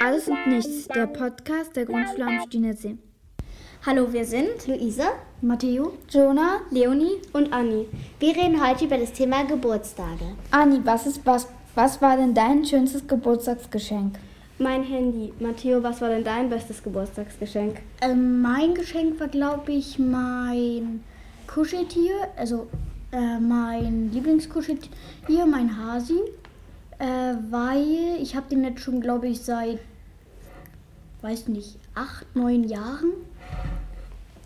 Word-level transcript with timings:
Alles 0.00 0.28
und 0.28 0.46
Nichts, 0.46 0.86
der 0.86 1.08
Podcast 1.08 1.74
der 1.74 1.84
Grundschule 1.84 2.26
am 2.26 2.40
Stienersee. 2.46 2.96
Hallo, 3.84 4.12
wir 4.12 4.24
sind 4.24 4.66
Luise, 4.68 5.02
Matteo, 5.40 5.92
Jonah, 6.08 6.60
Leonie 6.70 7.16
und 7.32 7.52
Anni. 7.52 7.86
Wir 8.20 8.36
reden 8.36 8.64
heute 8.64 8.84
über 8.84 8.96
das 8.96 9.12
Thema 9.12 9.44
Geburtstage. 9.44 10.36
Anni, 10.52 10.80
was, 10.84 11.06
ist, 11.06 11.26
was, 11.26 11.48
was 11.74 12.00
war 12.00 12.16
denn 12.16 12.32
dein 12.32 12.64
schönstes 12.64 13.08
Geburtstagsgeschenk? 13.08 14.20
Mein 14.58 14.84
Handy. 14.84 15.32
Matteo, 15.40 15.82
was 15.82 16.00
war 16.00 16.10
denn 16.10 16.24
dein 16.24 16.48
bestes 16.48 16.80
Geburtstagsgeschenk? 16.80 17.78
Ähm, 18.00 18.40
mein 18.40 18.74
Geschenk 18.74 19.18
war, 19.18 19.28
glaube 19.28 19.72
ich, 19.72 19.98
mein 19.98 21.02
Kuscheltier, 21.48 22.12
also 22.36 22.68
äh, 23.10 23.40
mein 23.40 24.12
Lieblingskuscheltier, 24.12 25.46
mein 25.46 25.76
Hasi, 25.76 26.20
äh, 26.98 27.34
weil 27.50 28.18
ich 28.20 28.34
habe 28.36 28.48
den 28.48 28.64
jetzt 28.64 28.80
schon, 28.80 29.00
glaube 29.00 29.28
ich, 29.28 29.40
seit, 29.40 29.78
weiß 31.22 31.48
nicht, 31.48 31.78
acht, 31.94 32.34
neun 32.34 32.64
Jahren. 32.64 33.12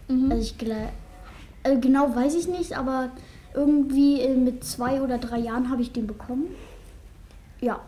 Mhm. 0.08 0.30
Also 0.30 0.42
ich 0.42 0.72
also 1.64 1.80
genau 1.80 2.14
weiß 2.14 2.34
ich 2.34 2.48
nicht, 2.48 2.76
aber 2.76 3.10
irgendwie 3.54 4.20
äh, 4.20 4.34
mit 4.34 4.64
zwei 4.64 5.00
oder 5.00 5.18
drei 5.18 5.38
Jahren 5.38 5.70
habe 5.70 5.82
ich 5.82 5.92
den 5.92 6.06
bekommen. 6.06 6.46
Ja. 7.60 7.80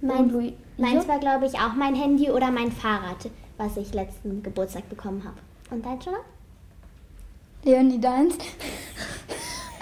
Mein, 0.00 0.52
meins 0.76 1.08
war, 1.08 1.18
glaube 1.18 1.46
ich, 1.46 1.54
auch 1.54 1.74
mein 1.74 1.94
Handy 1.94 2.30
oder 2.30 2.50
mein 2.50 2.70
Fahrrad, 2.70 3.30
was 3.56 3.76
ich 3.78 3.94
letzten 3.94 4.42
Geburtstag 4.42 4.88
bekommen 4.90 5.24
habe. 5.24 5.38
Und 5.70 5.84
dein 5.84 6.00
schon? 6.02 6.14
Leonie, 7.64 7.98
deins? 7.98 8.36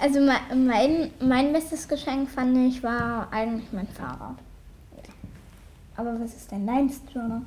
Also 0.03 0.19
mein, 0.19 1.11
mein, 1.21 1.53
bestes 1.53 1.87
Geschenk 1.87 2.29
fand 2.29 2.57
ich 2.57 2.83
war 2.83 3.29
eigentlich 3.31 3.71
mein 3.71 3.87
Fahrrad. 3.87 4.35
Aber 5.95 6.19
was 6.19 6.35
ist 6.35 6.51
denn 6.51 6.67
deins, 6.67 6.99
Jonah? 7.13 7.41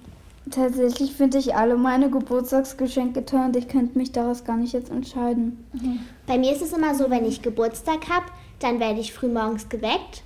Tatsächlich 0.50 1.12
finde 1.12 1.36
ich 1.36 1.54
alle 1.54 1.76
meine 1.76 2.08
Geburtstagsgeschenke 2.08 3.26
toll 3.26 3.40
und 3.48 3.56
ich 3.56 3.68
könnte 3.68 3.98
mich 3.98 4.12
daraus 4.12 4.44
gar 4.44 4.56
nicht 4.56 4.72
jetzt 4.72 4.90
entscheiden. 4.90 5.66
Mhm. 5.74 5.98
Bei 6.26 6.38
mir 6.38 6.50
ist 6.50 6.62
es 6.62 6.72
immer 6.72 6.94
so, 6.94 7.10
wenn 7.10 7.26
ich 7.26 7.42
Geburtstag 7.42 8.08
habe, 8.08 8.24
dann 8.60 8.80
werde 8.80 9.00
ich 9.00 9.12
früh 9.12 9.28
morgens 9.28 9.68
geweckt 9.68 10.22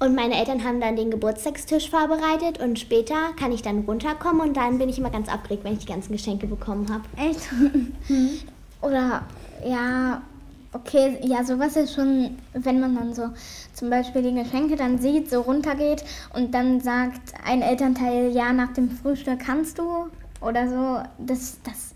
und 0.00 0.14
meine 0.14 0.34
Eltern 0.34 0.62
haben 0.62 0.82
dann 0.82 0.96
den 0.96 1.10
Geburtstagstisch 1.10 1.88
vorbereitet 1.88 2.60
und 2.60 2.78
später 2.78 3.32
kann 3.38 3.52
ich 3.52 3.62
dann 3.62 3.86
runterkommen 3.86 4.42
und 4.48 4.54
dann 4.58 4.76
bin 4.76 4.90
ich 4.90 4.98
immer 4.98 5.08
ganz 5.08 5.30
abgeregt, 5.30 5.64
wenn 5.64 5.72
ich 5.72 5.86
die 5.86 5.92
ganzen 5.92 6.12
Geschenke 6.12 6.46
bekommen 6.46 6.92
habe. 6.92 7.04
Echt? 7.16 7.48
Oder 8.82 9.22
ja, 9.66 10.20
okay, 10.72 11.18
ja, 11.22 11.44
sowas 11.44 11.76
ist 11.76 11.94
schon, 11.94 12.36
wenn 12.52 12.80
man 12.80 12.94
dann 12.94 13.14
so 13.14 13.30
zum 13.72 13.90
Beispiel 13.90 14.22
die 14.22 14.34
Geschenke 14.34 14.76
dann 14.76 14.98
sieht, 14.98 15.30
so 15.30 15.40
runtergeht 15.40 16.04
und 16.34 16.54
dann 16.54 16.80
sagt 16.80 17.34
ein 17.44 17.62
Elternteil, 17.62 18.30
ja, 18.30 18.52
nach 18.52 18.72
dem 18.72 18.90
Frühstück 18.90 19.40
kannst 19.40 19.78
du 19.78 20.08
oder 20.40 20.68
so, 20.68 21.02
das, 21.18 21.58
das, 21.64 21.94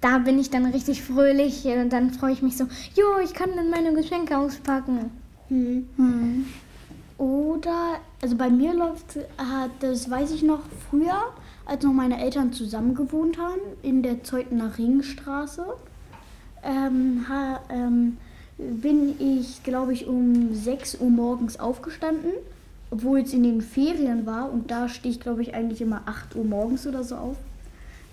da 0.00 0.18
bin 0.18 0.38
ich 0.38 0.50
dann 0.50 0.66
richtig 0.66 1.02
fröhlich 1.02 1.64
und 1.64 1.92
dann 1.92 2.10
freue 2.10 2.32
ich 2.32 2.42
mich 2.42 2.56
so, 2.56 2.64
jo, 2.94 3.18
ich 3.22 3.34
kann 3.34 3.50
dann 3.56 3.70
meine 3.70 3.92
Geschenke 3.94 4.36
auspacken. 4.38 5.10
Hm. 5.48 5.88
Hm. 5.96 6.46
Oder, 7.18 8.00
also 8.20 8.36
bei 8.36 8.50
mir 8.50 8.74
läuft, 8.74 9.18
das 9.80 10.10
weiß 10.10 10.32
ich 10.32 10.42
noch 10.42 10.60
früher, 10.90 11.22
als 11.66 11.84
noch 11.84 11.92
meine 11.92 12.20
Eltern 12.20 12.52
zusammen 12.52 12.94
gewohnt 12.94 13.38
haben, 13.38 13.60
in 13.82 14.02
der 14.02 14.24
Zeutner 14.24 14.76
Ringstraße, 14.76 15.64
ähm, 16.62 17.26
ha, 17.28 17.60
ähm, 17.70 18.16
bin 18.58 19.14
ich, 19.18 19.62
glaube 19.62 19.92
ich, 19.92 20.06
um 20.06 20.54
6 20.54 21.00
Uhr 21.00 21.10
morgens 21.10 21.58
aufgestanden, 21.58 22.32
obwohl 22.90 23.20
es 23.20 23.32
in 23.32 23.42
den 23.42 23.60
Ferien 23.60 24.26
war 24.26 24.52
und 24.52 24.70
da 24.70 24.88
stehe 24.88 25.12
ich, 25.12 25.20
glaube 25.20 25.42
ich, 25.42 25.54
eigentlich 25.54 25.80
immer 25.80 26.02
8 26.06 26.36
Uhr 26.36 26.44
morgens 26.44 26.86
oder 26.86 27.02
so 27.02 27.16
auf. 27.16 27.36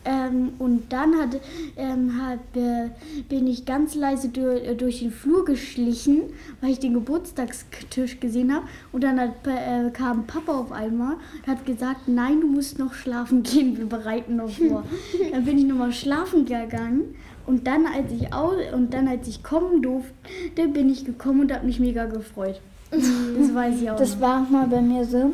Ähm, 0.06 0.54
und 0.60 0.94
dann 0.94 1.18
hat, 1.18 1.42
ähm, 1.76 2.22
hat, 2.22 2.40
äh, 2.56 2.90
bin 3.28 3.48
ich 3.48 3.66
ganz 3.66 3.96
leise 3.96 4.30
durch, 4.30 4.66
äh, 4.66 4.74
durch, 4.74 5.00
den 5.00 5.12
Flur 5.12 5.44
geschlichen, 5.44 6.22
weil 6.62 6.72
ich 6.72 6.80
den 6.80 6.94
Geburtstagstisch 6.94 8.20
gesehen 8.22 8.56
habe. 8.56 8.66
Und 8.94 9.04
dann 9.04 9.20
hat, 9.20 9.46
äh, 9.46 9.90
kam 9.92 10.26
Papa 10.26 10.54
auf 10.54 10.72
einmal 10.72 11.16
und 11.16 11.48
hat 11.48 11.66
gesagt, 11.66 12.08
nein, 12.08 12.40
du 12.40 12.48
musst 12.48 12.80
noch 12.80 12.94
schlafen 12.94 13.44
gehen, 13.44 13.78
wir 13.78 13.88
bereiten 13.88 14.38
noch 14.38 14.50
vor. 14.50 14.84
dann 15.32 15.44
bin 15.44 15.58
ich 15.58 15.66
nochmal 15.66 15.92
schlafen 15.92 16.46
gegangen. 16.46 17.16
Und 17.50 17.66
dann, 17.66 17.88
als 17.88 18.12
ich 18.12 18.32
aus, 18.32 18.58
und 18.74 18.94
dann, 18.94 19.08
als 19.08 19.28
ich 19.28 19.42
kommen 19.42 19.82
durfte, 19.82 20.68
bin 20.68 20.90
ich 20.90 21.04
gekommen 21.04 21.42
und 21.42 21.54
habe 21.54 21.66
mich 21.66 21.80
mega 21.80 22.06
gefreut. 22.06 22.62
Das 22.92 23.02
weiß 23.54 23.82
ich 23.82 23.90
auch. 23.90 23.98
Das 23.98 24.16
noch. 24.16 24.22
war 24.22 24.42
mal 24.42 24.68
bei 24.68 24.82
mir 24.82 25.04
so 25.04 25.32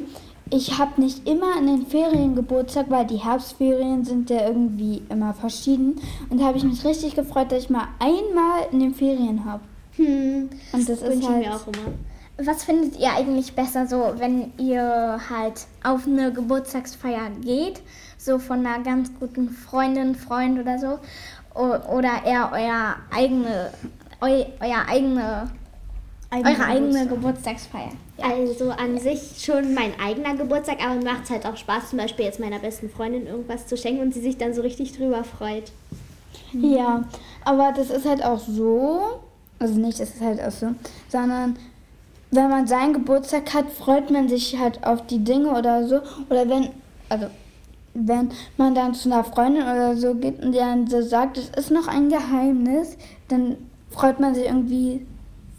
ich 0.52 0.78
habe 0.78 1.02
nicht 1.02 1.28
immer 1.28 1.58
in 1.58 1.68
den 1.68 1.88
Ferien 1.88 2.36
Geburtstag, 2.36 2.86
weil 2.90 3.06
die 3.06 3.18
Herbstferien 3.18 4.06
sind 4.06 4.30
ja 4.30 4.48
irgendwie 4.48 5.02
immer 5.10 5.34
verschieden. 5.34 6.00
Und 6.30 6.40
da 6.40 6.46
habe 6.46 6.58
ich 6.58 6.64
mich 6.64 6.86
richtig 6.86 7.16
gefreut, 7.16 7.52
dass 7.52 7.64
ich 7.64 7.70
mal 7.70 7.88
einmal 8.00 8.68
in 8.72 8.80
den 8.80 8.94
Ferien 8.94 9.44
habe. 9.46 9.64
Hm, 9.96 10.50
und 10.72 10.90
das, 10.90 11.00
das 11.00 11.16
ist 11.16 11.28
halt. 11.28 11.40
Mir 11.40 11.56
auch 11.56 11.68
immer. 11.68 11.94
Was 12.38 12.66
findet 12.66 13.00
ihr 13.00 13.14
eigentlich 13.14 13.54
besser 13.54 13.88
so, 13.88 14.14
wenn 14.18 14.52
ihr 14.58 15.20
halt 15.30 15.68
auf 15.84 16.06
eine 16.06 16.34
Geburtstagsfeier 16.34 17.30
geht, 17.42 17.82
so 18.18 18.40
von 18.40 18.66
einer 18.66 18.84
ganz 18.84 19.10
guten 19.18 19.50
Freundin, 19.50 20.16
Freund 20.16 20.60
oder 20.60 20.78
so, 20.78 21.00
oder 21.56 22.24
eher 22.26 22.50
euer 22.52 22.96
eigene, 23.12 23.72
eu, 24.22 24.46
euer 24.60 24.86
eigene 24.88 25.50
Eigene 26.36 26.52
Eure 26.52 26.66
eigene 26.66 27.08
Geburtstagsfeier. 27.08 27.92
Ja. 28.18 28.26
Also 28.34 28.72
an 28.72 28.98
sich 28.98 29.36
schon 29.38 29.74
mein 29.74 29.92
eigener 30.00 30.36
Geburtstag, 30.36 30.84
aber 30.84 30.96
macht 31.04 31.26
es 31.26 31.30
halt 31.30 31.46
auch 31.46 31.56
Spaß, 31.56 31.92
zum 31.92 32.00
Beispiel 32.00 32.26
jetzt 32.26 32.40
meiner 32.40 32.60
besten 32.60 32.90
Freundin 32.90 33.28
irgendwas 33.28 33.68
zu 33.68 33.78
schenken 33.78 34.02
und 34.02 34.14
sie 34.14 34.22
sich 34.22 34.38
dann 34.38 34.54
so 34.54 34.62
richtig 34.62 34.98
drüber 34.98 35.24
freut. 35.24 35.72
Ja, 36.54 37.04
aber 37.44 37.74
das 37.76 37.90
ist 37.90 38.06
halt 38.06 38.24
auch 38.24 38.40
so, 38.40 39.20
also 39.60 39.80
nicht, 39.80 40.00
das 40.00 40.10
ist 40.10 40.22
halt 40.22 40.42
auch 40.42 40.52
so, 40.52 40.68
sondern 41.10 41.58
wenn 42.32 42.50
man 42.50 42.68
seinen 42.68 42.94
Geburtstag 42.94 43.54
hat, 43.54 43.72
freut 43.72 44.10
man 44.10 44.28
sich 44.28 44.58
halt 44.58 44.86
auf 44.86 45.06
die 45.08 45.24
Dinge 45.24 45.50
oder 45.52 45.88
so. 45.88 46.02
Oder 46.30 46.50
wenn, 46.50 46.70
also 47.08 47.28
wenn 47.96 48.30
man 48.58 48.76
dann 48.76 48.94
zu 48.94 49.10
einer 49.10 49.24
Freundin 49.24 49.64
oder 49.64 49.96
so 49.96 50.14
geht 50.14 50.44
und 50.44 50.54
dann 50.54 50.86
so 50.88 51.02
sagt, 51.02 51.38
es 51.38 51.50
ist 51.50 51.72
noch 51.72 51.88
ein 51.88 52.10
Geheimnis, 52.10 52.98
dann 53.30 53.56
freut 53.90 54.20
man 54.20 54.36
sich 54.36 54.46
irgendwie 54.46 55.06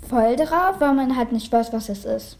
voll 0.08 0.36
drauf, 0.36 0.76
weil 0.78 0.94
man 0.94 1.16
halt 1.16 1.32
nicht 1.32 1.50
weiß, 1.50 1.72
was 1.72 1.88
es 1.88 2.04
ist. 2.04 2.38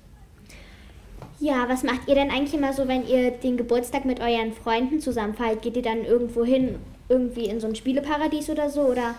Ja, 1.38 1.68
was 1.68 1.82
macht 1.82 2.08
ihr 2.08 2.14
denn 2.14 2.30
eigentlich 2.30 2.54
immer 2.54 2.72
so, 2.72 2.88
wenn 2.88 3.06
ihr 3.06 3.30
den 3.30 3.56
Geburtstag 3.56 4.04
mit 4.04 4.20
euren 4.20 4.52
Freunden 4.52 5.00
zusammen 5.00 5.34
feiert? 5.34 5.62
Geht 5.62 5.76
ihr 5.76 5.82
dann 5.82 6.04
irgendwo 6.04 6.44
hin, 6.44 6.76
irgendwie 7.08 7.46
in 7.46 7.60
so 7.60 7.66
ein 7.66 7.74
Spieleparadies 7.74 8.48
oder 8.48 8.70
so? 8.70 8.82
Oder 8.82 9.14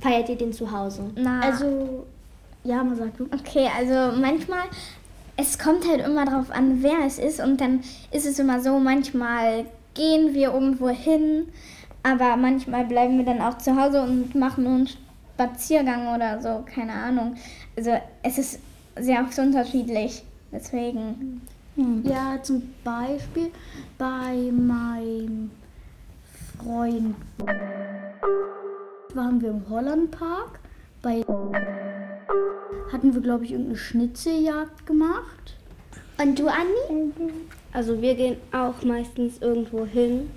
feiert 0.00 0.28
ihr 0.28 0.36
den 0.36 0.52
zu 0.52 0.70
Hause? 0.70 1.10
Na, 1.16 1.40
also, 1.40 2.04
ja, 2.62 2.84
man 2.84 2.96
sagt 2.96 3.18
du. 3.18 3.24
Okay, 3.24 3.68
also 3.76 4.16
manchmal, 4.20 4.64
es 5.36 5.58
kommt 5.58 5.88
halt 5.88 6.06
immer 6.06 6.24
darauf 6.24 6.50
an, 6.52 6.82
wer 6.82 7.04
es 7.04 7.18
ist. 7.18 7.40
Und 7.40 7.60
dann 7.60 7.80
ist 8.12 8.26
es 8.26 8.38
immer 8.38 8.60
so, 8.60 8.78
manchmal 8.78 9.64
gehen 9.96 10.34
wir 10.34 10.52
irgendwo 10.52 10.88
hin, 10.88 11.48
aber 12.02 12.36
manchmal 12.36 12.84
bleiben 12.84 13.18
wir 13.18 13.24
dann 13.24 13.40
auch 13.40 13.58
zu 13.58 13.74
Hause 13.74 14.02
und 14.02 14.34
machen 14.34 14.66
uns 14.66 14.96
Spaziergang 15.34 16.14
oder 16.14 16.40
so, 16.40 16.64
keine 16.72 16.92
Ahnung. 16.92 17.36
Also 17.76 17.92
es 18.22 18.38
ist 18.38 18.60
sehr 18.98 19.22
oft 19.22 19.38
unterschiedlich. 19.38 20.22
Deswegen. 20.52 21.42
Hm. 21.74 22.02
Ja, 22.04 22.42
zum 22.42 22.62
Beispiel 22.82 23.50
bei 23.98 24.50
meinem 24.50 25.50
Freund 26.56 27.14
waren 29.14 29.40
wir 29.40 29.50
im 29.50 29.68
Hollandpark. 29.68 30.60
Bei 31.02 31.22
hatten 32.92 33.14
wir, 33.14 33.20
glaube 33.20 33.44
ich, 33.44 33.52
irgendeine 33.52 33.76
Schnitzeljagd 33.76 34.86
gemacht. 34.86 35.55
Und 36.18 36.38
du, 36.38 36.48
Andi? 36.48 37.32
Also 37.72 38.00
wir 38.00 38.14
gehen 38.14 38.36
auch 38.50 38.82
meistens 38.82 39.38
irgendwo 39.38 39.84
hin. 39.84 40.30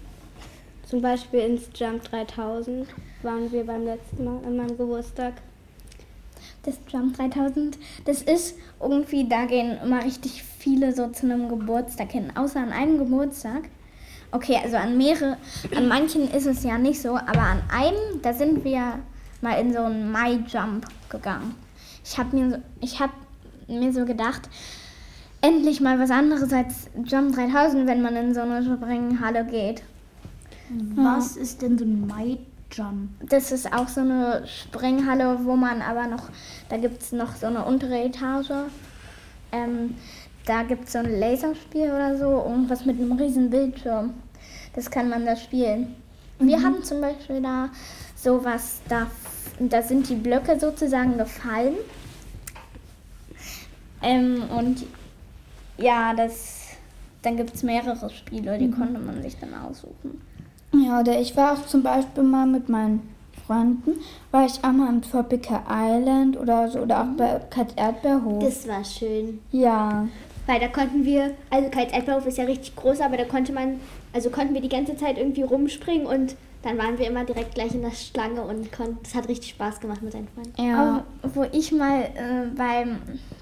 Zum 0.86 1.02
Beispiel 1.02 1.40
ins 1.40 1.70
Jump 1.74 2.04
3000 2.04 2.88
waren 3.22 3.50
wir 3.52 3.66
beim 3.66 3.86
letzten 3.86 4.26
Mal 4.26 4.44
an 4.46 4.58
meinem 4.58 4.78
Geburtstag. 4.78 5.36
Das 6.64 6.76
Jump 6.92 7.16
3000, 7.16 7.78
das 8.04 8.22
ist 8.22 8.58
irgendwie, 8.82 9.30
da 9.30 9.46
gehen 9.46 9.78
immer 9.82 10.04
richtig 10.04 10.44
viele 10.44 10.94
so 10.94 11.08
zu 11.08 11.26
einem 11.26 11.48
Geburtstag 11.48 12.12
hin, 12.12 12.34
außer 12.36 12.60
an 12.60 12.74
einem 12.74 12.98
Geburtstag. 12.98 13.70
Okay, 14.32 14.60
also 14.62 14.76
an 14.76 14.98
mehrere, 14.98 15.38
an 15.76 15.88
manchen 15.88 16.30
ist 16.30 16.46
es 16.46 16.64
ja 16.64 16.78
nicht 16.78 17.02
so, 17.02 17.16
aber 17.16 17.42
an 17.42 17.64
einem, 17.72 18.22
da 18.22 18.34
sind 18.34 18.66
wir 18.66 19.00
mal 19.42 19.60
in 19.62 19.72
so 19.72 19.80
einen 19.80 20.12
My 20.12 20.44
Jump 20.46 20.88
gegangen. 21.10 21.56
Ich 22.04 22.18
habe 22.18 22.36
mir, 22.36 22.62
ich 22.82 23.00
hab 23.00 23.12
mir 23.68 23.94
so 23.94 24.04
gedacht, 24.04 24.50
endlich 25.42 25.82
mal 25.82 26.00
was 26.00 26.12
anderes 26.12 26.52
als 26.52 26.90
Jump 27.06 27.36
3000, 27.36 27.88
wenn 27.88 28.02
man 28.02 28.16
in 28.16 28.34
so 28.34 28.42
eine 28.42 28.64
Springhalle 28.64 29.46
geht. 29.46 29.84
Was 30.96 31.36
ja. 31.36 31.42
ist 31.42 31.62
denn 31.62 31.78
so 31.78 31.86
ein 31.86 32.06
My 32.06 32.38
Jump? 32.72 33.10
Das 33.28 33.52
ist 33.52 33.74
auch 33.74 33.88
so 33.88 34.02
eine 34.02 34.44
Springhalle, 34.46 35.40
wo 35.44 35.56
man 35.56 35.82
aber 35.82 36.08
noch, 36.08 36.30
da 36.70 36.78
gibt 36.78 37.02
es 37.02 37.12
noch 37.12 37.36
so 37.36 37.48
eine 37.48 37.66
untere 37.66 38.04
Etage. 38.04 38.52
Ähm, 39.52 39.96
da 40.46 40.64
gibt 40.64 40.86
es 40.86 40.94
so 40.94 41.00
ein 41.00 41.20
Laserspiel 41.20 41.90
oder 41.90 42.18
so, 42.18 42.26
irgendwas 42.26 42.86
mit 42.86 43.00
einem 43.00 43.14
riesen 43.14 43.50
Bildschirm. 43.50 44.14
Das 44.76 44.90
kann 44.92 45.10
man 45.10 45.26
da 45.26 45.36
spielen. 45.36 45.96
Wir 46.40 46.62
haben 46.62 46.84
zum 46.84 47.02
Beispiel 47.02 47.42
da 47.42 47.70
sowas, 48.16 48.82
da, 48.88 49.08
da 49.60 49.82
sind 49.82 50.08
die 50.10 50.16
Blöcke 50.16 50.60
sozusagen 50.60 51.18
gefallen. 51.18 51.76
Ähm, 54.02 54.44
und 54.56 54.86
ja, 55.82 56.14
das, 56.14 56.68
dann 57.22 57.38
gibt 57.38 57.54
es 57.56 57.64
mehrere 57.64 58.10
Spiele, 58.10 58.58
die 58.58 58.70
konnte 58.70 59.00
man 59.00 59.22
sich 59.22 59.38
dann 59.40 59.54
aussuchen. 59.54 60.22
Ja, 60.74 61.00
oder 61.00 61.20
ich 61.20 61.36
war 61.36 61.54
auch 61.54 61.66
zum 61.66 61.84
Beispiel 61.84 62.24
mal 62.24 62.46
mit 62.46 62.70
meinen 62.70 63.10
Freunden, 63.46 63.96
war 64.32 64.46
ich 64.46 64.64
auch 64.64 64.72
mal 64.72 64.90
im 64.90 65.02
Tropical 65.02 65.62
Island 65.68 66.38
oder 66.38 66.70
so, 66.70 66.80
oder 66.80 67.02
auch 67.02 67.18
bei 67.18 67.42
Katz 67.50 67.74
Erdbeerhof. 67.76 68.44
Das 68.44 68.68
war 68.68 68.84
schön. 68.84 69.40
ja. 69.52 70.08
Weil 70.46 70.60
da 70.60 70.68
konnten 70.68 71.06
wir, 71.06 71.36
also 71.52 71.70
Karls 71.70 71.94
Erdbeerhof 71.94 72.26
ist 72.26 72.40
ja 72.40 72.46
richtig 72.46 72.76
groß, 72.76 73.02
aber 73.02 73.18
da 73.18 73.26
konnte 73.26 73.54
man, 73.54 73.80
also 74.14 74.32
konnten 74.32 74.56
wir 74.56 74.62
die 74.62 74.70
ganze 74.70 74.98
Zeit 74.98 75.20
irgendwie 75.20 75.44
rumspringen 75.44 76.08
und 76.08 76.36
dann 76.64 76.76
waren 76.80 76.98
wir 76.98 77.08
immer 77.08 77.24
direkt 77.24 77.54
gleich 77.54 77.76
in 77.76 77.84
der 77.84 77.92
Schlange 77.92 78.42
und 78.42 78.72
konnten, 78.72 78.98
das 79.04 79.14
hat 79.14 79.28
richtig 79.28 79.52
Spaß 79.52 79.80
gemacht 79.80 80.02
mit 80.02 80.12
seinen 80.12 80.28
Freunden. 80.28 80.60
Ja. 80.60 81.04
Auch 81.22 81.30
wo 81.36 81.46
ich 81.52 81.72
mal 81.72 82.02
äh, 82.02 82.48
beim, 82.56 82.98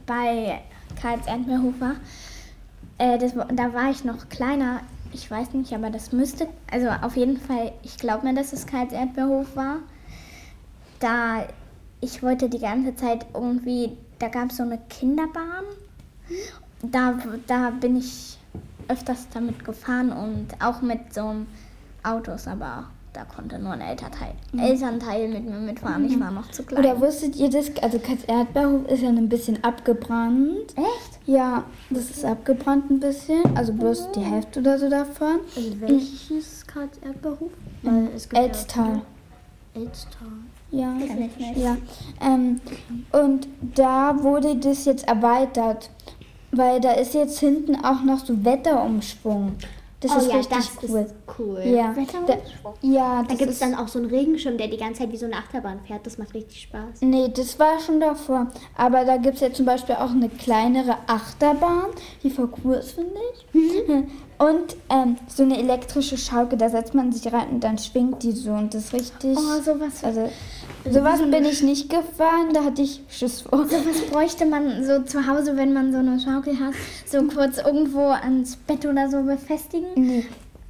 bei 0.06 0.60
Karls 1.02 1.28
Erdbeerhof 1.28 1.80
war, 1.80 1.96
äh, 2.98 3.18
das, 3.18 3.34
da 3.34 3.74
war 3.74 3.90
ich 3.90 4.04
noch 4.04 4.30
kleiner. 4.30 4.82
Ich 5.14 5.30
weiß 5.32 5.54
nicht, 5.54 5.74
aber 5.74 5.90
das 5.90 6.12
müsste, 6.12 6.48
also 6.72 6.90
auf 6.90 7.16
jeden 7.16 7.38
Fall, 7.38 7.72
ich 7.84 7.98
glaube 7.98 8.28
mir, 8.28 8.34
dass 8.34 8.54
es 8.54 8.66
Karls 8.68 8.92
Erdbeerhof 8.92 9.56
war. 9.56 9.78
Da 11.00 11.46
ich 12.02 12.22
wollte 12.22 12.50
die 12.50 12.60
ganze 12.60 12.96
Zeit 12.96 13.26
irgendwie, 13.34 13.98
da 14.20 14.28
gab 14.28 14.52
es 14.52 14.58
so 14.58 14.64
eine 14.64 14.80
Kinderbahn. 14.90 15.64
Da, 16.82 17.18
da 17.48 17.70
bin 17.72 17.98
ich 17.98 18.38
öfters 18.88 19.28
damit 19.34 19.66
gefahren 19.66 20.12
und 20.12 20.62
auch 20.62 20.82
mit 20.82 21.14
so 21.14 21.36
Autos, 22.04 22.48
aber 22.48 22.90
da 23.18 23.24
konnte 23.24 23.58
nur 23.58 23.72
ein 23.72 23.81
Elternteil, 23.81 24.34
Elternteil 24.56 25.28
mit 25.28 25.50
mir 25.50 25.58
mitfahren. 25.58 26.06
Ich 26.06 26.19
war 26.19 26.30
noch 26.30 26.52
zu 26.52 26.62
klein. 26.62 26.86
Oder 26.86 27.02
wusstet 27.02 27.36
ihr 27.36 27.50
das? 27.50 27.72
Also 27.81 27.98
Katz 27.98 28.24
Erdbeerhof 28.28 28.88
ist 28.88 29.02
ja 29.02 29.10
ein 29.10 29.28
bisschen 29.28 29.64
abgebrannt. 29.64 30.75
Echt? 30.75 31.19
Ja, 31.25 31.64
das 31.90 32.12
ist 32.12 32.24
abgebrannt 32.24 32.92
ein 32.92 33.00
bisschen. 33.00 33.42
Also 33.56 33.74
bloß 33.74 34.12
die 34.12 34.19
Hälfte 34.19 34.60
oder 34.60 34.78
so 34.78 34.88
davon. 34.88 35.40
Also 35.56 35.81
welches 35.81 36.68
Karls 36.68 37.00
Erdbeerhof? 37.00 37.52
Weil 37.81 38.10
es 38.16 38.30
gibt 38.30 38.40
Elztal. 38.40 39.02
Ja 39.74 39.81
Elztal. 39.81 40.28
Ja, 40.69 40.96
ja. 41.56 41.78
Ähm, 42.22 42.60
und 43.14 43.48
da 43.74 44.22
wurde 44.22 44.58
das 44.58 44.86
jetzt 44.86 45.08
erweitert, 45.08 45.90
weil 46.52 46.81
da 46.81 46.92
ist 46.92 47.14
jetzt 47.14 47.40
hinten 47.40 47.75
auch 47.84 48.04
noch 48.04 48.24
so 48.24 48.46
Wetterumschwung. 48.46 49.54
Das 50.00 50.12
oh 50.12 50.20
ist 50.20 50.28
ja, 50.28 50.36
richtig 50.36 50.58
das 50.58 50.90
cool. 50.90 51.00
ist 51.00 51.16
cool. 51.40 51.62
Ja, 51.66 51.96
da, 52.28 52.38
ja, 52.82 53.24
Da 53.24 53.34
gibt 53.34 53.50
es 53.50 53.58
dann 53.58 53.74
auch 53.74 53.88
so 53.88 53.98
einen 53.98 54.10
Regenschirm, 54.10 54.56
der 54.56 54.68
die 54.68 54.78
ganze 54.78 55.02
Zeit 55.02 55.12
wie 55.12 55.18
so 55.18 55.26
eine 55.26 55.36
Achterbahn 55.36 55.80
fährt. 55.82 56.06
Das 56.06 56.20
macht 56.20 56.36
richtig 56.36 56.62
Spaß. 56.62 57.02
Nee, 57.02 57.30
das 57.36 57.58
war 57.58 57.80
schon 57.80 58.00
davor. 58.00 58.48
Aber 58.76 59.06
da 59.06 59.18
gibt 59.18 59.36
es 59.36 59.42
ja 59.42 59.52
zum 59.52 59.66
Beispiel 59.66 59.96
auch 59.96 60.12
eine 60.12 60.30
kleinere 60.30 60.98
Achterbahn, 61.08 61.90
die 62.22 62.30
voll 62.30 62.50
cool 62.64 62.76
ist, 62.76 62.92
finde 62.92 63.16
ich. 63.34 63.58
Und 64.39 64.75
ähm, 64.89 65.18
so 65.28 65.44
eine 65.44 65.57
elektrische 65.57 66.18
Schaukel, 66.18 66.60
da 66.60 66.69
setzt 66.69 66.94
man 66.94 67.12
sich 67.12 67.31
rein 67.34 67.50
und 67.50 67.63
dann 67.63 67.80
schwingt 67.80 68.22
die 68.22 68.34
so 68.34 68.51
und 68.51 68.74
das 68.74 68.86
ist 68.86 68.94
richtig. 68.94 69.36
Oh, 69.36 69.62
sowas. 69.63 70.04
Also, 70.04 70.30
sowas 70.88 71.19
bin 71.22 71.44
ich 71.45 71.63
nicht 71.63 71.89
gefahren, 71.89 72.54
da 72.54 72.63
hatte 72.63 72.84
ich 72.84 73.01
Schiss 73.10 73.42
vor. 73.42 73.66
Sowas 73.66 74.01
bräuchte 74.12 74.45
man 74.45 74.86
so 74.86 75.01
zu 75.01 75.25
Hause, 75.25 75.57
wenn 75.57 75.74
man 75.74 75.92
so 75.92 75.98
eine 75.98 76.19
Schaukel 76.19 76.60
hat, 76.60 76.75
so 77.07 77.24
kurz 77.34 77.57
irgendwo 77.57 78.10
ans 78.10 78.57
Bett 78.57 78.86
oder 78.86 79.10
so 79.10 79.24
befestigen. 79.24 79.88
Nee. 79.95 80.25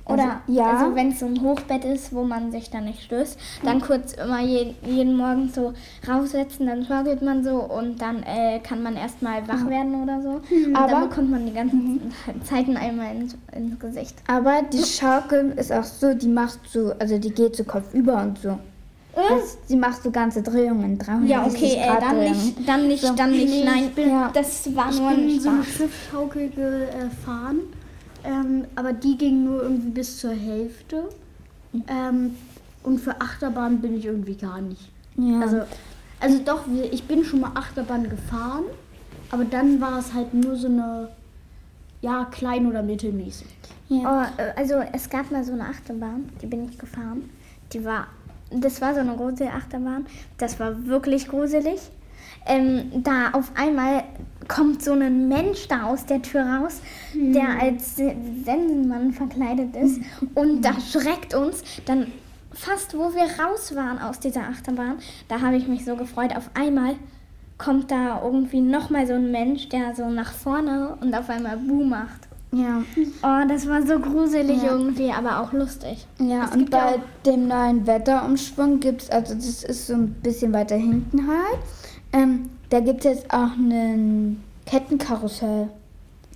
Oder 0.08 0.42
Also, 0.48 0.60
ja. 0.60 0.66
also 0.78 0.96
wenn 0.96 1.12
es 1.12 1.20
so 1.20 1.26
ein 1.26 1.42
Hochbett 1.42 1.84
ist, 1.84 2.14
wo 2.14 2.24
man 2.24 2.52
sich 2.52 2.70
dann 2.70 2.86
nicht 2.86 3.02
stößt, 3.04 3.38
dann 3.64 3.82
kurz 3.82 4.14
immer 4.14 4.40
je, 4.42 4.74
jeden 4.86 5.18
Morgen 5.18 5.52
so 5.54 5.74
raussetzen, 6.08 6.66
dann 6.68 6.86
schaukelt 6.86 7.22
man 7.22 7.44
so 7.44 7.58
und 7.64 8.02
dann 8.02 8.24
äh, 8.24 8.60
kann 8.60 8.82
man 8.84 8.96
erstmal 8.96 9.48
wach 9.48 9.68
werden 9.70 10.02
oder 10.04 10.22
so. 10.22 10.30
Und 10.68 10.76
Aber- 10.76 10.92
dann 10.92 11.10
bekommt 11.10 11.32
man 11.32 11.46
die 11.46 11.54
ganzen 11.54 12.12
Zeiten 12.46 12.78
einmal 12.78 13.16
ins, 13.16 13.36
ins 13.56 13.78
Gesicht. 13.80 14.16
Aber 14.28 14.62
die 14.72 14.84
Schaukel 14.84 15.52
ist 15.58 15.72
auch 15.74 15.84
so, 15.84 16.14
die 16.14 16.28
macht 16.30 16.60
so, 16.72 16.94
also 17.00 17.18
die 17.18 17.32
geht 17.32 17.56
so 17.56 17.64
kopfüber 17.66 18.22
und 18.22 18.40
so. 18.40 18.58
Das, 19.16 19.58
die 19.68 19.76
macht 19.76 20.04
so 20.04 20.12
ganze 20.12 20.44
Drehungen, 20.44 21.00
360 21.00 21.30
Ja, 21.32 21.44
okay, 21.44 21.74
äh, 21.82 21.88
Grad 21.88 22.02
dann 22.04 22.18
Drehungen. 22.20 22.32
nicht, 22.46 22.70
dann 22.70 22.88
nicht, 22.88 23.20
dann 23.20 23.32
nicht, 23.32 23.66
nein, 23.66 23.84
ich 23.86 23.94
bin- 23.96 24.10
Ja. 24.12 24.30
das 24.32 24.76
war 24.76 24.92
Ich 24.92 25.00
nur 25.00 25.10
ein 25.10 25.16
bin 25.26 25.40
so 25.40 25.50
eine 25.50 25.64
Spaß. 25.64 25.76
Schiffschaukel 25.76 26.50
gefahren, 26.52 27.60
ähm, 28.28 28.66
aber 28.76 28.94
die 28.94 29.18
ging 29.18 29.46
nur 29.46 29.64
irgendwie 29.64 29.90
bis 29.90 30.20
zur 30.20 30.32
Hälfte. 30.32 31.10
Ähm, 31.88 32.36
und 32.84 33.00
für 33.00 33.20
Achterbahn 33.22 33.80
bin 33.80 33.98
ich 33.98 34.06
irgendwie 34.06 34.36
gar 34.36 34.62
nicht. 34.62 34.90
Ja. 35.18 35.42
Also, 35.42 35.62
also 36.20 36.40
doch, 36.44 36.62
ich 36.92 37.04
bin 37.04 37.24
schon 37.24 37.42
mal 37.42 37.52
Achterbahn 37.56 38.10
gefahren, 38.10 38.64
aber 39.32 39.46
dann 39.46 39.80
war 39.82 40.00
es 40.00 40.14
halt 40.14 40.34
nur 40.34 40.56
so 40.56 40.68
eine, 40.68 41.10
ja, 42.02 42.26
klein 42.26 42.66
oder 42.66 42.84
mittelmäßig. 42.84 43.48
ja. 43.90 44.28
Oh, 44.38 44.42
also 44.56 44.76
es 44.94 45.10
gab 45.10 45.32
mal 45.32 45.44
so 45.44 45.54
eine 45.54 45.66
Achterbahn, 45.66 46.30
die 46.42 46.46
bin 46.46 46.70
ich 46.70 46.78
gefahren. 46.78 47.30
Die 47.74 47.84
war, 47.84 48.08
das 48.52 48.80
war 48.82 48.94
so 48.94 49.02
eine 49.02 49.16
große 49.16 49.50
Achterbahn. 49.52 50.06
Das 50.38 50.60
war 50.60 50.86
wirklich 50.86 51.28
gruselig. 51.28 51.80
Ähm, 52.46 53.04
da 53.04 53.32
auf 53.34 53.52
einmal 53.56 54.04
kommt 54.48 54.82
so 54.82 54.94
ein 54.94 55.28
Mensch 55.28 55.68
da 55.68 55.84
aus 55.88 56.06
der 56.06 56.22
Tür 56.22 56.42
raus, 56.44 56.82
der 57.14 57.62
als 57.62 57.98
Se- 57.98 58.16
Sensenmann 58.46 59.12
verkleidet 59.12 59.76
ist 59.76 60.00
und 60.36 60.62
da 60.64 60.72
schreckt 60.80 61.34
uns 61.34 61.64
dann 61.86 62.08
fast, 62.54 62.98
wo 62.98 63.14
wir 63.14 63.24
raus 63.44 63.76
waren 63.76 64.00
aus 64.00 64.20
dieser 64.22 64.42
Achterbahn. 64.44 64.96
Da 65.28 65.42
habe 65.42 65.58
ich 65.58 65.68
mich 65.68 65.84
so 65.84 65.96
gefreut. 65.98 66.36
Auf 66.36 66.50
einmal 66.54 66.96
kommt 67.58 67.92
da 67.92 68.22
irgendwie 68.24 68.62
nochmal 68.62 69.06
so 69.06 69.14
ein 69.14 69.32
Mensch, 69.32 69.68
der 69.70 69.94
so 69.96 70.10
nach 70.10 70.32
vorne 70.32 70.96
und 71.02 71.14
auf 71.14 71.30
einmal 71.30 71.58
Buh 71.58 71.84
macht. 71.84 72.22
ja. 72.54 72.82
Oh, 73.24 73.48
das 73.50 73.68
war 73.68 73.86
so 73.86 74.00
gruselig 74.00 74.64
Ja. 74.64 74.72
irgendwie, 74.72 75.12
aber 75.12 75.42
auch 75.42 75.52
lustig. 75.52 76.08
Ja, 76.20 76.50
und 76.54 76.70
bei 76.72 77.00
dem 77.26 77.48
neuen 77.50 77.86
Wetterumschwung 77.86 78.80
gibt 78.80 79.02
es, 79.04 79.10
also 79.10 79.34
das 79.36 79.64
ist 79.64 79.88
so 79.88 79.94
ein 79.96 80.14
bisschen 80.24 80.54
weiter 80.54 80.76
hinten 80.78 81.28
halt, 81.28 81.60
ähm, 82.14 82.50
da 82.70 82.80
gibt 82.80 83.06
es 83.06 83.16
jetzt 83.18 83.34
auch 83.34 83.52
einen 83.54 84.44
Kettenkarussell. 84.66 85.70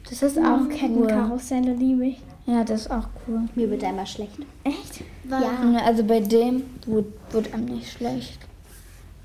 Das 0.10 0.22
ist 0.24 0.38
auch 0.38 0.62
cool. 0.62 0.68
Kettenkarusselle 0.70 1.74
liebe 1.74 2.06
ich. 2.08 2.22
Ja, 2.48 2.64
das 2.64 2.82
ist 2.82 2.92
auch 2.92 3.08
cool. 3.28 3.42
Mir 3.56 3.70
wird 3.70 3.84
da 3.84 3.90
immer 3.90 4.06
schlecht. 4.06 4.38
Echt? 4.64 5.04
Weil, 5.26 5.42
Ja. 5.44 5.82
Also 5.86 6.04
bei 6.04 6.20
dem 6.20 6.63
wird, 6.86 7.06
wird 7.32 7.54
einem 7.54 7.66
nicht 7.66 7.92
schlecht. 7.92 8.40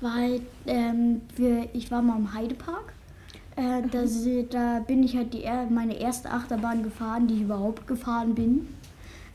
weil 0.01 0.41
ähm, 0.67 1.21
wir, 1.35 1.67
ich 1.73 1.89
war 1.91 2.01
mal 2.01 2.17
im 2.17 2.33
Heidepark. 2.33 2.93
Äh, 3.55 3.81
da, 3.91 4.05
se- 4.05 4.43
da 4.43 4.79
bin 4.85 5.01
ich 5.03 5.15
halt 5.17 5.33
die, 5.33 5.43
er- 5.43 5.65
meine 5.69 5.95
erste 5.99 6.29
Achterbahn 6.29 6.83
gefahren, 6.83 7.25
die 7.27 7.33
ich 7.35 7.41
überhaupt 7.41 7.87
gefahren 7.87 8.35
bin. 8.35 8.67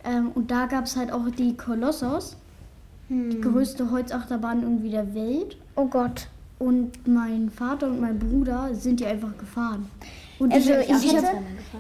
Ähm, 0.05 0.31
und 0.35 0.51
da 0.53 0.67
gab 0.67 0.85
es 0.85 0.97
halt 0.97 1.13
auch 1.13 1.29
die 1.37 1.57
Kolossos, 1.57 2.37
die 3.09 3.41
größte 3.41 3.91
Holzachterbahn 3.91 4.63
irgendwie 4.63 4.91
der 4.91 5.13
Welt. 5.15 5.57
Oh 5.77 5.87
Gott. 5.87 6.29
Und 6.63 7.09
mein 7.09 7.51
Vater 7.51 7.89
und 7.89 8.01
mein 8.01 8.19
Bruder 8.19 8.71
sind 8.75 9.01
die 9.01 9.07
einfach 9.07 9.37
gefahren. 9.37 9.89
Und 10.39 10.53
Also 10.53 10.73
ich, 10.73 10.91
ich 10.91 11.05
ich, 11.05 11.13
hätte, 11.17 11.27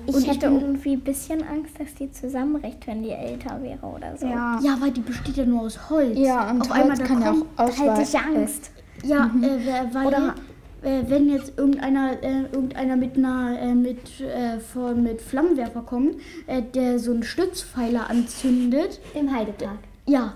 ich 0.06 0.16
ich 0.16 0.28
hätte 0.28 0.48
bin- 0.50 0.60
irgendwie 0.60 0.92
ein 0.94 1.00
bisschen 1.00 1.42
Angst, 1.42 1.78
dass 1.78 1.94
die 1.94 2.10
zusammenbricht, 2.10 2.86
wenn 2.86 3.02
die 3.02 3.10
älter 3.10 3.60
wäre 3.62 3.84
oder 3.86 4.16
so. 4.16 4.26
Ja. 4.26 4.58
ja, 4.62 4.76
weil 4.80 4.90
die 4.90 5.00
besteht 5.00 5.36
ja 5.36 5.44
nur 5.44 5.62
aus 5.62 5.90
Holz. 5.90 6.18
Ja, 6.18 6.50
und 6.50 6.60
auf 6.62 6.70
Holz 6.70 6.80
einmal 6.80 6.98
kann 6.98 7.22
ja 7.22 7.30
auch 7.32 7.46
Da 7.56 7.66
hätte 7.68 8.02
ich 8.02 8.16
ausweichen. 8.16 8.36
Angst. 8.36 8.70
Ja, 9.04 9.26
äh, 9.26 9.58
wer- 9.64 9.94
weil 9.94 10.06
Oder- 10.06 10.34
äh, 10.82 11.02
wenn 11.08 11.28
jetzt 11.28 11.52
irgendeiner, 11.56 12.22
äh, 12.22 12.42
irgendeiner 12.52 12.96
mit 12.96 13.16
einer 13.16 13.58
äh, 13.60 13.74
mit, 13.74 14.20
äh, 14.20 14.58
von, 14.60 15.02
mit 15.02 15.22
Flammenwerfer 15.22 15.82
kommt, 15.82 16.16
äh, 16.46 16.60
der 16.62 16.98
so 16.98 17.12
einen 17.12 17.22
Stützpfeiler 17.22 18.10
anzündet, 18.10 19.00
Im 19.14 19.32
Heidepark. 19.34 19.78
ja, 20.06 20.34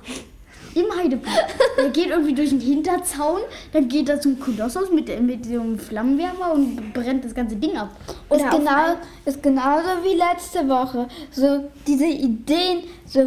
im 0.76 0.84
Heidepark. 0.96 1.46
der 1.78 1.90
geht 1.90 2.08
irgendwie 2.08 2.34
durch 2.34 2.50
den 2.50 2.60
Hinterzaun, 2.60 3.40
dann 3.72 3.88
geht 3.88 4.08
er 4.08 4.20
zum 4.20 4.38
Kolossos 4.38 4.90
mit, 4.92 5.08
mit 5.22 5.44
so 5.46 5.60
einem 5.60 5.78
Flammenwerfer 5.78 6.52
und 6.54 6.92
brennt 6.92 7.24
das 7.24 7.34
ganze 7.34 7.56
Ding 7.56 7.76
ab. 7.76 7.90
Ist, 8.30 8.40
Oder 8.40 8.50
genau, 8.50 8.94
ist 9.24 9.42
genauso 9.42 9.88
wie 10.04 10.14
letzte 10.16 10.68
Woche. 10.68 11.08
So 11.30 11.68
diese 11.86 12.06
Ideen, 12.06 12.84
so, 13.06 13.20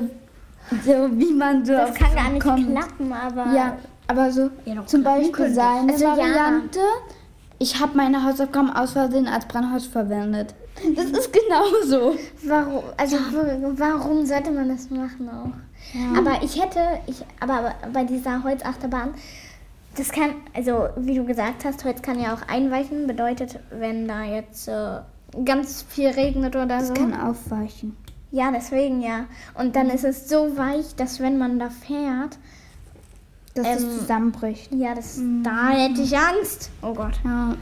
so 0.85 1.09
wie 1.17 1.33
man 1.33 1.65
so 1.65 1.73
Das 1.73 1.93
kann 1.95 2.13
gar 2.15 2.29
nicht 2.29 2.43
kommt. 2.43 2.67
klappen, 2.69 3.11
aber 3.13 3.51
Ja, 3.53 3.77
aber 4.07 4.31
so 4.31 4.49
Ja, 4.65 4.85
zum 4.85 5.03
Beispiel 5.03 5.49
seine 5.53 5.91
Also 5.93 6.05
ja. 6.05 6.17
Variante. 6.17 6.79
Ich 7.61 7.77
habe 7.79 7.91
meine 7.97 8.23
Hausaufgaben 8.23 8.71
aus 8.71 8.93
Versehen 8.93 9.27
als 9.27 9.45
Brennholz 9.45 9.85
verwendet. 9.85 10.55
Das 10.95 11.05
ist 11.07 11.33
genauso. 11.33 12.15
warum, 12.43 12.83
also 12.95 13.17
warum 13.75 14.25
sollte 14.25 14.49
man 14.51 14.69
das 14.69 14.89
machen 14.89 15.27
auch? 15.29 15.51
Aber 16.17 16.43
ich 16.43 16.61
hätte, 16.61 16.79
ich, 17.07 17.23
aber 17.39 17.73
bei 17.93 18.03
dieser 18.03 18.43
Holzachterbahn, 18.43 19.13
das 19.97 20.11
kann, 20.11 20.31
also 20.53 20.89
wie 20.97 21.15
du 21.15 21.25
gesagt 21.25 21.65
hast, 21.65 21.83
Holz 21.83 22.01
kann 22.01 22.19
ja 22.19 22.33
auch 22.33 22.47
einweichen, 22.47 23.07
bedeutet, 23.07 23.59
wenn 23.71 24.07
da 24.07 24.23
jetzt 24.23 24.67
äh, 24.67 24.99
ganz 25.45 25.83
viel 25.89 26.09
regnet 26.09 26.55
oder 26.55 26.67
Das 26.67 26.89
so. 26.89 26.93
kann 26.93 27.19
aufweichen. 27.19 27.97
Ja, 28.31 28.51
deswegen 28.51 29.01
ja. 29.01 29.25
Und 29.55 29.75
dann 29.75 29.89
ist 29.89 30.03
es 30.05 30.29
so 30.29 30.55
weich, 30.57 30.95
dass 30.95 31.19
wenn 31.19 31.37
man 31.39 31.57
da 31.57 31.69
fährt, 31.71 32.37
Dass 33.55 33.65
Ähm, 33.65 33.73
es 33.77 33.97
zusammenbricht. 33.99 34.71
ja, 34.73 34.93
das, 34.93 35.19
da 35.43 35.69
hätte 35.69 36.01
ich 36.01 36.15
Angst. 36.15 36.69
Oh 36.83 36.93
Gott. 36.93 37.19
Ja. 37.25 37.55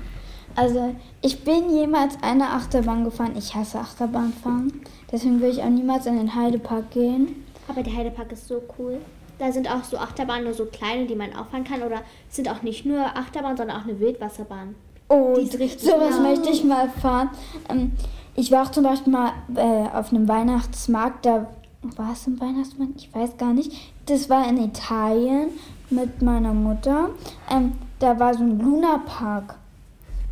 Also, 0.56 0.94
ich 1.22 1.44
bin 1.46 1.70
jemals 1.70 2.16
eine 2.22 2.50
Achterbahn 2.50 3.06
gefahren. 3.06 3.32
Ich 3.38 3.56
hasse 3.56 3.80
Achterbahnfahren. 3.80 4.82
Deswegen 5.12 5.40
will 5.40 5.52
ich 5.52 5.62
auch 5.64 5.70
niemals 5.70 6.06
in 6.08 6.18
den 6.18 6.36
Heidepark 6.36 6.92
gehen. 6.92 7.46
Aber 7.68 7.84
der 7.84 7.96
Heidepark 7.96 8.32
ist 8.32 8.48
so 8.48 8.62
cool. 8.78 9.00
Da 9.40 9.52
sind 9.52 9.70
auch 9.70 9.84
so 9.84 9.98
Achterbahnen, 9.98 10.46
nur 10.46 10.54
so 10.54 10.66
kleine, 10.66 11.06
die 11.06 11.16
man 11.16 11.36
auffahren 11.36 11.64
kann. 11.64 11.82
Oder 11.84 12.02
es 12.30 12.36
sind 12.36 12.50
auch 12.50 12.64
nicht 12.64 12.86
nur 12.86 13.00
Achterbahnen, 13.06 13.58
sondern 13.58 13.78
auch 13.78 13.84
eine 13.84 14.00
Wildwasserbahn. 14.00 14.76
Oh, 15.10 15.36
Die 15.38 15.44
ist 15.44 15.60
richtig 15.60 15.90
sowas 15.90 16.16
laut. 16.18 16.22
möchte 16.24 16.50
ich 16.50 16.64
mal 16.64 16.90
fahren. 16.90 17.30
Ähm, 17.70 17.92
ich 18.36 18.52
war 18.52 18.64
auch 18.64 18.72
zum 18.72 18.84
Beispiel 18.84 19.14
mal 19.14 19.32
äh, 19.56 19.96
auf 19.96 20.12
einem 20.12 20.28
Weihnachtsmarkt. 20.28 21.26
Da 21.26 21.48
war 21.96 22.14
es 22.14 22.26
ein 22.28 22.40
Weihnachtsmarkt? 22.42 22.94
Ich 22.98 23.14
weiß 23.14 23.38
gar 23.38 23.54
nicht. 23.54 23.72
Das 24.08 24.30
war 24.30 24.48
in 24.50 24.58
Italien 24.58 25.50
mit 25.90 26.22
meiner 26.22 26.54
Mutter. 26.54 27.10
Ähm, 27.50 27.74
da 28.00 28.20
war 28.20 28.34
so 28.34 28.44
ein 28.44 28.60
Lunapark. 28.60 29.56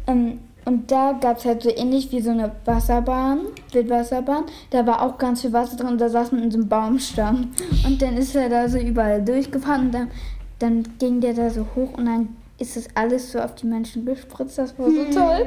Ähm, 0.08 0.39
und 0.65 0.91
da 0.91 1.13
gab 1.13 1.38
es 1.38 1.45
halt 1.45 1.63
so 1.63 1.69
ähnlich 1.69 2.12
wie 2.12 2.22
so 2.22 2.31
eine 2.31 2.51
Wasserbahn, 2.65 3.39
Wildwasserbahn. 3.72 4.45
Da 4.72 4.86
war 4.86 5.01
auch 5.01 5.17
ganz 5.17 5.41
viel 5.41 5.53
Wasser 5.53 5.77
drin 5.77 5.88
und 5.89 6.01
da 6.01 6.10
saß 6.10 6.31
man 6.31 6.43
in 6.43 6.51
so 6.51 6.57
einem 6.57 6.67
Baumstamm. 6.67 7.51
Und 7.86 8.01
dann 8.01 8.17
ist 8.17 8.36
er 8.36 8.50
da 8.50 8.67
so 8.67 8.77
überall 8.79 9.24
durchgefahren 9.24 9.86
und 9.88 9.91
dann, 9.93 10.07
dann 10.60 10.84
ging 11.00 11.22
der 11.22 11.34
da 11.34 11.50
so 11.50 11.65
hoch 11.75 11.93
und 11.98 12.05
dann 12.05 12.29
ist 12.57 12.77
das 12.77 12.88
alles 12.95 13.31
so 13.31 13.39
auf 13.39 13.53
die 13.55 13.67
Menschen 13.67 14.05
gespritzt. 14.05 14.57
Das 14.57 14.77
war 14.79 14.89
so 14.89 15.03
toll. 15.13 15.45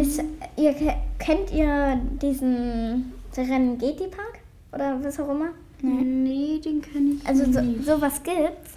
Ist, 0.00 0.22
ihr, 0.56 0.72
ke- 0.74 0.96
kennt 1.18 1.52
ihr 1.52 1.98
diesen 2.20 3.12
Serengeti-Park? 3.32 4.40
Oder 4.74 4.98
was 5.02 5.18
auch 5.18 5.30
immer? 5.30 5.48
Nee, 5.82 6.60
den 6.64 6.80
kenne 6.82 7.12
ich 7.20 7.26
Also 7.26 7.50
so, 7.50 7.60
nicht. 7.60 7.84
sowas 7.84 8.22
gibt's. 8.22 8.75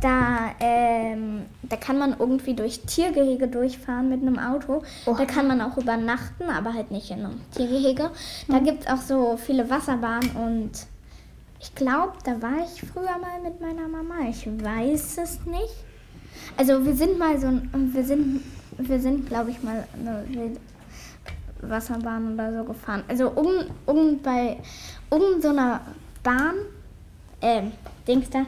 Da, 0.00 0.52
ähm, 0.60 1.46
da 1.62 1.76
kann 1.76 1.98
man 1.98 2.14
irgendwie 2.18 2.54
durch 2.54 2.80
Tiergehege 2.82 3.48
durchfahren 3.48 4.08
mit 4.08 4.22
einem 4.22 4.38
Auto. 4.38 4.82
Da 5.06 5.24
kann 5.24 5.48
man 5.48 5.60
auch 5.60 5.76
übernachten, 5.76 6.44
aber 6.44 6.72
halt 6.74 6.90
nicht 6.92 7.10
in 7.10 7.24
einem 7.24 7.40
Tiergehege. 7.56 8.10
Da 8.46 8.58
gibt's 8.60 8.86
auch 8.86 9.00
so 9.00 9.36
viele 9.36 9.68
Wasserbahnen 9.68 10.30
und 10.36 10.70
ich 11.60 11.74
glaube, 11.74 12.12
da 12.24 12.40
war 12.40 12.58
ich 12.64 12.80
früher 12.88 13.18
mal 13.18 13.40
mit 13.42 13.60
meiner 13.60 13.88
Mama. 13.88 14.28
Ich 14.30 14.46
weiß 14.46 15.18
es 15.18 15.44
nicht. 15.46 15.74
Also 16.56 16.84
wir 16.86 16.94
sind 16.94 17.18
mal 17.18 17.36
so, 17.40 17.48
ein- 17.48 17.68
wir 17.92 18.04
sind, 18.04 18.42
wir 18.78 19.00
sind, 19.00 19.26
glaube 19.28 19.50
ich, 19.50 19.60
mal 19.64 19.84
eine 20.00 20.24
Wasserbahn 21.60 22.34
oder 22.34 22.56
so 22.58 22.64
gefahren. 22.64 23.02
Also 23.08 23.30
um, 23.30 23.48
um 23.86 24.20
bei, 24.22 24.58
um 25.10 25.40
so 25.42 25.48
einer 25.48 25.80
Bahn, 26.22 26.54
ähm, 27.42 27.72
Dings 28.06 28.30
da, 28.30 28.46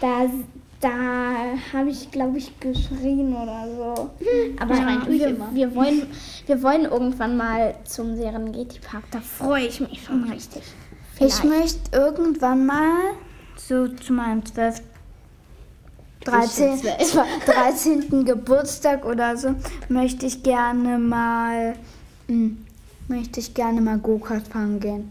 da, 0.00 0.26
da 0.80 0.92
habe 1.72 1.90
ich, 1.90 2.10
glaube 2.10 2.38
ich, 2.38 2.58
geschrien 2.58 3.34
oder 3.34 3.66
so. 3.76 4.10
Aber 4.58 4.74
Schreien 4.74 5.02
tue 5.02 5.14
ich 5.14 5.20
wir, 5.20 5.36
wir, 5.52 5.74
wollen, 5.74 6.06
wir 6.46 6.62
wollen 6.62 6.84
irgendwann 6.84 7.36
mal 7.36 7.74
zum 7.84 8.16
Serengeti-Park. 8.16 9.04
Da 9.10 9.20
freue 9.20 9.66
ich 9.66 9.80
mich 9.80 10.02
schon 10.02 10.24
richtig. 10.24 10.62
Ich 11.18 11.34
Vielleicht. 11.34 11.44
möchte 11.44 11.96
irgendwann 11.96 12.64
mal 12.64 13.12
so 13.56 13.88
zu 13.88 14.12
meinem 14.12 14.44
12. 14.44 14.82
13, 16.22 16.80
13. 17.46 18.24
Geburtstag 18.26 19.06
oder 19.06 19.38
so 19.38 19.54
möchte 19.88 20.26
ich 20.26 20.42
gerne 20.42 20.98
mal 20.98 21.74
hm, 22.28 22.58
möchte 23.08 23.40
ich 23.40 23.54
gerne 23.54 23.80
mal 23.80 23.98
Go-Kart 23.98 24.46
fahren 24.46 24.80
gehen. 24.80 25.10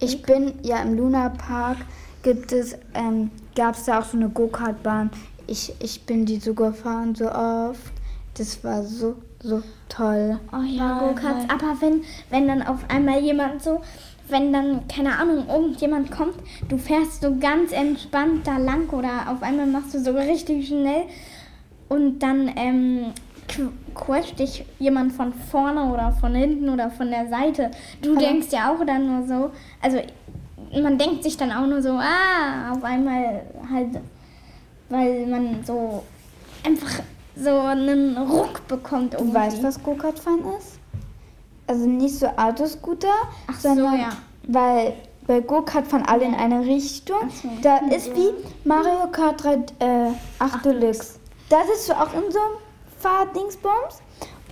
Ich 0.00 0.22
bin 0.22 0.52
ja 0.62 0.82
im 0.82 0.96
Luna 0.96 1.30
Park 1.30 1.78
gibt 2.22 2.52
es 2.52 2.76
ähm, 2.94 3.30
gab 3.54 3.74
es 3.74 3.84
da 3.84 4.00
auch 4.00 4.04
so 4.04 4.16
eine 4.16 4.28
Go-Kart-Bahn. 4.28 5.10
Ich, 5.46 5.74
ich 5.80 6.02
bin 6.06 6.24
die 6.24 6.38
so 6.38 6.54
gefahren 6.54 7.14
so 7.14 7.30
oft. 7.30 7.92
Das 8.34 8.62
war 8.64 8.82
so 8.82 9.16
so 9.44 9.60
toll. 9.88 10.38
Oh 10.52 10.62
ja, 10.64 11.00
Go-Karts. 11.00 11.44
Aber 11.48 11.76
wenn, 11.80 12.02
wenn 12.30 12.46
dann 12.46 12.62
auf 12.62 12.78
einmal 12.88 13.20
jemand 13.20 13.60
so, 13.62 13.80
wenn 14.28 14.52
dann, 14.52 14.86
keine 14.86 15.18
Ahnung, 15.18 15.48
irgendjemand 15.48 16.10
kommt, 16.12 16.36
du 16.68 16.78
fährst 16.78 17.22
so 17.22 17.36
ganz 17.38 17.72
entspannt 17.72 18.46
da 18.46 18.56
lang 18.56 18.88
oder 18.90 19.28
auf 19.28 19.42
einmal 19.42 19.66
machst 19.66 19.94
du 19.94 19.98
so 19.98 20.12
richtig 20.12 20.68
schnell 20.68 21.02
und 21.88 22.20
dann 22.20 22.52
ähm, 22.56 23.06
qu- 23.48 23.70
quetscht 23.96 24.38
dich 24.38 24.64
jemand 24.78 25.12
von 25.12 25.34
vorne 25.34 25.92
oder 25.92 26.12
von 26.12 26.34
hinten 26.36 26.68
oder 26.68 26.88
von 26.90 27.10
der 27.10 27.28
Seite. 27.28 27.72
Du 28.00 28.14
denkst 28.16 28.46
ja 28.52 28.72
auch 28.72 28.86
dann 28.86 29.06
nur 29.08 29.26
so, 29.26 29.50
also 29.82 29.98
man 30.80 30.96
denkt 30.98 31.22
sich 31.22 31.36
dann 31.36 31.52
auch 31.52 31.66
nur 31.66 31.82
so, 31.82 31.90
ah, 31.90 32.72
auf 32.72 32.82
einmal 32.84 33.42
halt, 33.70 34.00
weil 34.88 35.26
man 35.26 35.64
so 35.64 36.02
einfach 36.64 37.00
so 37.36 37.50
einen 37.60 38.16
Ruck 38.16 38.66
bekommt. 38.68 39.14
Du 39.14 39.18
irgendwie. 39.18 39.34
weißt, 39.34 39.62
was 39.62 39.82
Go-Kart 39.82 40.18
fahren 40.18 40.44
ist? 40.58 40.78
Also 41.66 41.86
nicht 41.86 42.14
so 42.14 42.26
Autoscooter, 42.26 43.08
Ach 43.46 43.58
so, 43.58 43.68
sondern 43.68 43.98
ja. 44.00 44.10
weil 44.48 44.94
bei 45.26 45.40
Go-Kart 45.40 45.86
fahren 45.86 46.04
alle 46.06 46.24
in 46.24 46.34
eine 46.34 46.60
Richtung. 46.60 47.30
so. 47.30 47.48
Da 47.62 47.78
ist 47.90 48.14
wie 48.16 48.30
Mario 48.64 49.06
Kart 49.10 49.42
3, 49.42 49.54
äh, 49.78 50.10
8 50.38 50.64
Deluxe. 50.64 51.18
Da 51.48 51.58
sitzt 51.64 51.88
du 51.88 51.92
auch 51.94 52.12
in 52.14 52.30
so 52.32 52.38
einem 52.38 52.58
Fahrdingsbums 52.98 54.02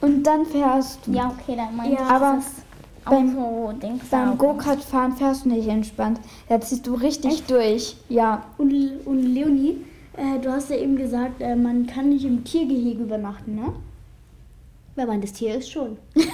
und 0.00 0.22
dann 0.22 0.46
fährst 0.46 1.00
du. 1.06 1.12
Ja, 1.12 1.34
okay, 1.38 1.56
dann 1.56 1.76
meine 1.76 1.94
ich 1.94 2.00
aber 2.00 2.38
dieses 2.38 2.62
beim- 3.04 3.38
Auto-Dings. 3.38 4.04
Beim 4.10 4.30
da. 4.30 4.34
Go-Kart 4.36 4.82
fahren 4.82 5.12
fährst 5.16 5.44
du 5.44 5.50
nicht 5.50 5.68
entspannt. 5.68 6.20
Da 6.48 6.60
ziehst 6.60 6.86
du 6.86 6.94
richtig 6.94 7.42
durch. 7.44 7.96
Ja. 8.08 8.44
Und, 8.58 8.72
und 9.04 9.22
Leonie, 9.22 9.78
äh, 10.16 10.38
du 10.40 10.50
hast 10.50 10.70
ja 10.70 10.76
eben 10.76 10.96
gesagt, 10.96 11.40
äh, 11.40 11.56
man 11.56 11.86
kann 11.86 12.10
nicht 12.10 12.24
im 12.24 12.44
Tiergehege 12.44 13.02
übernachten, 13.02 13.54
ne? 13.54 13.72
Wenn 14.96 15.06
man 15.06 15.20
das 15.20 15.32
Tier 15.32 15.54
ist, 15.56 15.70
schon. 15.70 15.96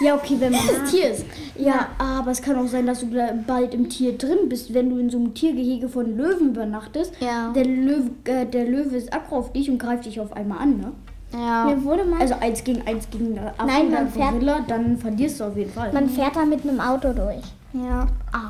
Ja, 0.00 0.16
okay, 0.16 0.34
wenn 0.40 0.50
man 0.52 0.60
das 0.66 0.90
Tier 0.90 1.10
ist. 1.12 1.24
Ja, 1.56 1.88
aber 1.98 2.32
es 2.32 2.42
kann 2.42 2.56
auch 2.56 2.66
sein, 2.66 2.84
dass 2.86 3.00
du 3.00 3.06
bald 3.46 3.74
im 3.74 3.88
Tier 3.88 4.18
drin 4.18 4.48
bist, 4.48 4.74
wenn 4.74 4.90
du 4.90 4.98
in 4.98 5.08
so 5.08 5.18
einem 5.18 5.34
Tiergehege 5.34 5.88
von 5.88 6.16
Löwen 6.16 6.48
übernachtest. 6.48 7.12
Ja. 7.20 7.52
Der 7.52 7.64
Löwe, 7.64 8.10
äh, 8.24 8.44
der 8.44 8.64
Löwe 8.66 8.96
ist 8.96 9.14
aggro 9.14 9.36
auf 9.36 9.52
dich 9.52 9.70
und 9.70 9.78
greift 9.78 10.06
dich 10.06 10.18
auf 10.18 10.32
einmal 10.32 10.58
an, 10.58 10.78
ne? 10.78 10.92
Ja. 11.34 11.64
Mir 11.66 11.82
wurde 11.82 12.04
mal, 12.04 12.20
Also 12.20 12.34
eins 12.40 12.62
gegen 12.62 12.86
eins 12.86 13.08
gegen 13.10 13.36
eine 13.36 13.48
Affe 13.58 13.66
Nein, 13.66 13.90
man 13.90 14.08
fährt- 14.08 14.30
Gorilla, 14.32 14.60
dann 14.68 14.96
verlierst 14.98 15.40
du 15.40 15.44
auf 15.44 15.56
jeden 15.56 15.72
Fall. 15.72 15.92
man 15.92 16.08
fährt 16.08 16.36
da 16.36 16.44
mit 16.44 16.62
einem 16.62 16.80
Auto 16.80 17.12
durch. 17.12 17.42
Ja. 17.72 18.06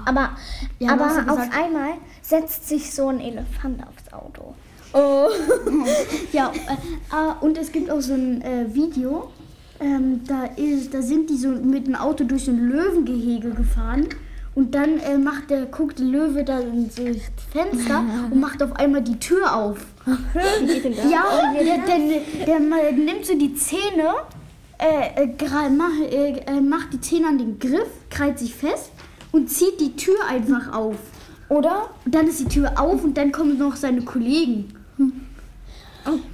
Aber, 0.06 0.30
Ja, 0.78 0.92
aber 0.92 1.06
ja 1.06 1.18
auf 1.20 1.38
gesagt- 1.38 1.54
einmal 1.56 1.90
setzt 2.20 2.68
sich 2.68 2.92
so 2.94 3.08
ein 3.08 3.20
Elefant 3.20 3.80
aufs 3.82 4.12
Auto. 4.12 4.54
Ja, 6.32 6.52
äh, 6.52 6.76
ah, 7.14 7.36
und 7.40 7.58
es 7.58 7.72
gibt 7.72 7.90
auch 7.90 8.00
so 8.00 8.14
ein 8.14 8.42
äh, 8.42 8.66
Video, 8.74 9.28
ähm, 9.80 10.20
da, 10.26 10.44
ist, 10.56 10.92
da 10.94 11.02
sind 11.02 11.30
die 11.30 11.36
so 11.36 11.48
mit 11.48 11.86
dem 11.86 11.94
Auto 11.96 12.24
durch 12.24 12.44
so 12.44 12.50
ein 12.52 12.68
Löwengehege 12.68 13.50
gefahren 13.50 14.08
und 14.54 14.74
dann 14.74 14.98
äh, 15.00 15.18
macht 15.18 15.50
der, 15.50 15.66
guckt 15.66 15.98
der 15.98 16.06
Löwe 16.06 16.44
da 16.44 16.60
in 16.60 16.88
so 16.88 17.04
das 17.04 17.22
Fenster 17.50 18.04
und 18.30 18.40
macht 18.40 18.62
auf 18.62 18.74
einmal 18.76 19.02
die 19.02 19.18
Tür 19.18 19.54
auf. 19.54 19.78
Ja, 21.10 21.52
der, 21.54 21.78
der, 21.78 22.46
der, 22.46 22.92
nimmt 22.92 23.24
so 23.24 23.36
die 23.36 23.54
Zähne, 23.54 24.14
äh, 24.78 25.24
äh, 25.24 25.28
äh, 25.34 26.38
äh, 26.46 26.60
macht 26.60 26.92
die 26.92 27.00
Zähne 27.00 27.28
an 27.28 27.38
den 27.38 27.58
Griff, 27.58 27.88
krallt 28.10 28.38
sich 28.38 28.54
fest 28.54 28.90
und 29.32 29.48
zieht 29.48 29.80
die 29.80 29.96
Tür 29.96 30.16
einfach 30.28 30.72
auf. 30.72 30.96
Oder? 31.48 31.88
Und 32.04 32.14
dann 32.14 32.26
ist 32.26 32.40
die 32.40 32.48
Tür 32.48 32.78
auf 32.78 33.02
und 33.02 33.16
dann 33.16 33.32
kommen 33.32 33.58
noch 33.58 33.76
seine 33.76 34.02
Kollegen. 34.02 34.74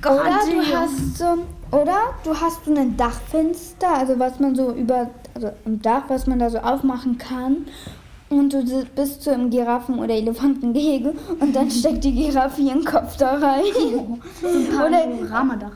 Oder 0.02 0.40
du 0.50 0.76
hast 0.76 1.18
so, 1.18 1.38
oder 1.70 2.14
du 2.24 2.34
hast 2.34 2.64
so 2.64 2.74
ein 2.74 2.96
Dachfenster, 2.96 3.94
also 3.94 4.18
was 4.18 4.40
man 4.40 4.54
so 4.56 4.72
über, 4.72 5.10
also 5.34 5.52
im 5.64 5.80
Dach, 5.80 6.04
was 6.08 6.26
man 6.26 6.40
da 6.40 6.50
so 6.50 6.58
aufmachen 6.58 7.18
kann. 7.18 7.66
Und 8.30 8.52
du 8.52 8.84
bist 8.94 9.24
so 9.24 9.32
im 9.32 9.50
Giraffen- 9.50 9.98
oder 9.98 10.14
Elefantengehege 10.14 11.12
und 11.40 11.54
dann 11.54 11.68
steckt 11.68 12.04
die 12.04 12.14
Giraffe 12.14 12.60
ihren 12.60 12.84
Kopf 12.84 13.16
da 13.16 13.34
rein. 13.34 13.64
oder, 14.42 15.28
Ramadach. 15.28 15.72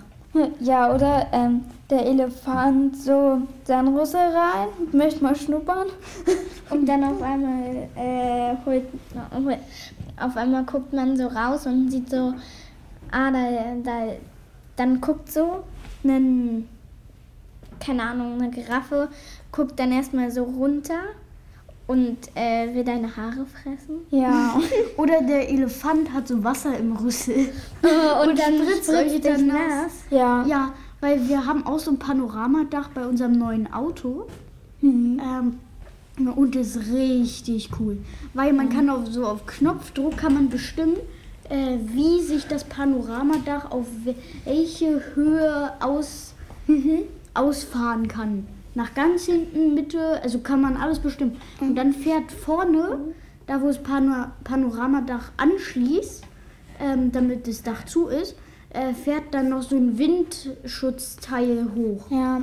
ja, 0.60 0.94
oder 0.94 1.26
ähm, 1.32 1.64
der 1.90 2.06
Elefant 2.06 2.96
so 2.96 3.42
sein 3.64 3.88
Rüssel 3.88 4.20
rein 4.20 4.68
und 4.78 4.94
möchte 4.94 5.22
mal 5.22 5.34
schnuppern. 5.34 5.88
Und 6.70 6.88
dann 6.88 7.04
auf 7.04 7.20
einmal 7.20 7.88
äh, 7.94 8.56
holt, 8.64 8.84
auf 10.18 10.36
einmal 10.36 10.64
guckt 10.64 10.94
man 10.94 11.14
so 11.14 11.26
raus 11.26 11.66
und 11.66 11.90
sieht 11.90 12.08
so, 12.08 12.32
ah, 13.10 13.30
da, 13.30 13.76
da, 13.84 14.14
dann 14.74 14.98
guckt 14.98 15.30
so 15.30 15.62
ein, 16.04 16.66
keine 17.78 18.02
Ahnung, 18.02 18.40
eine 18.40 18.50
Giraffe, 18.50 19.08
guckt 19.52 19.78
dann 19.78 19.92
erstmal 19.92 20.30
so 20.30 20.44
runter 20.44 21.00
und 21.86 22.16
äh, 22.34 22.74
will 22.74 22.84
deine 22.84 23.14
Haare 23.14 23.44
fressen. 23.46 24.06
Ja. 24.10 24.58
Oder 24.96 25.22
der 25.22 25.50
Elefant 25.50 26.12
hat 26.12 26.28
so 26.28 26.42
Wasser 26.42 26.76
im 26.78 26.96
Rüssel. 26.96 27.34
Und, 27.82 28.38
dann 28.38 28.54
spritzt 28.56 28.88
euch 28.88 29.20
dann 29.20 29.46
nass. 29.48 30.04
Ja. 30.10 30.46
Ja, 30.46 30.72
weil 31.00 31.28
wir 31.28 31.44
haben 31.44 31.66
auch 31.66 31.78
so 31.78 31.90
ein 31.90 31.98
Panoramadach 31.98 32.88
bei 32.88 33.06
unserem 33.06 33.32
neuen 33.32 33.70
Auto. 33.72 34.26
Mhm. 34.80 35.20
Ähm, 36.18 36.32
Und 36.36 36.56
ist 36.56 36.78
richtig 36.90 37.68
cool. 37.78 37.98
Weil 38.32 38.54
man 38.54 38.70
kann 38.70 38.88
auf, 38.88 39.06
so 39.08 39.26
auf 39.26 39.44
Knopfdruck 39.44 40.16
kann 40.16 40.34
man 40.34 40.48
bestimmen, 40.48 40.96
äh, 41.50 41.76
wie 41.92 42.22
sich 42.22 42.46
das 42.46 42.64
Panoramadach 42.64 43.70
auf 43.70 43.86
welche 44.46 45.02
Höhe 45.14 45.72
aus, 45.80 46.32
ausfahren 47.34 48.08
kann. 48.08 48.46
Nach 48.74 48.92
ganz 48.94 49.26
hinten, 49.26 49.74
Mitte, 49.74 50.20
also 50.22 50.40
kann 50.40 50.60
man 50.60 50.76
alles 50.76 50.98
bestimmen. 50.98 51.36
Und 51.60 51.76
dann 51.76 51.92
fährt 51.92 52.32
vorne, 52.32 52.98
da 53.46 53.60
wo 53.60 53.66
das 53.68 53.82
Pano 53.82 54.26
Panoramadach 54.42 55.30
anschließt, 55.36 56.24
ähm, 56.80 57.12
damit 57.12 57.46
das 57.46 57.62
Dach 57.62 57.84
zu 57.84 58.08
ist, 58.08 58.34
äh, 58.70 58.92
fährt 58.92 59.32
dann 59.32 59.50
noch 59.50 59.62
so 59.62 59.76
ein 59.76 59.96
Windschutzteil 59.96 61.68
hoch. 61.76 62.10
Ja. 62.10 62.42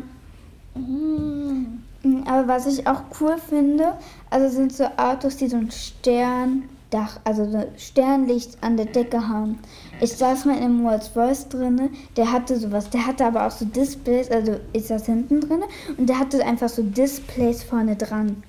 Mhm. 0.76 1.84
Aber 2.26 2.48
was 2.48 2.66
ich 2.66 2.88
auch 2.88 3.04
cool 3.20 3.36
finde, 3.38 3.94
also 4.30 4.56
sind 4.56 4.74
so 4.74 4.86
Autos, 4.98 5.38
die 5.38 5.48
so 5.48 5.58
ein 5.58 5.70
Sterndach, 5.70 7.20
also 7.24 7.50
so 7.52 7.68
Sternlicht 7.78 8.58
an 8.62 8.78
der 8.78 8.88
Decke 8.88 9.28
haben. 9.28 9.60
Ich 10.02 10.14
saß 10.14 10.46
mal 10.46 10.58
in 10.58 10.64
einem 10.64 10.88
Rolls-Royce 10.88 11.50
drinne, 11.50 11.92
der 12.18 12.32
hatte 12.32 12.58
sowas, 12.58 12.90
der 12.90 13.06
hatte 13.06 13.24
aber 13.24 13.46
auch 13.46 13.52
so 13.52 13.66
Displays, 13.66 14.32
also 14.32 14.60
ist 14.74 14.90
das 14.90 15.06
hinten 15.06 15.42
drinne 15.42 15.66
und 15.96 16.10
der 16.10 16.18
hatte 16.18 16.44
einfach 16.44 16.70
so 16.70 16.82
Displays 16.82 17.62
vorne 17.62 17.96
dran. 17.96 18.42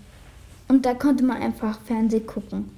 Und 0.68 0.86
da 0.86 0.94
konnte 0.94 1.22
man 1.24 1.42
einfach 1.42 1.78
Fernseh 1.82 2.20
gucken. 2.20 2.70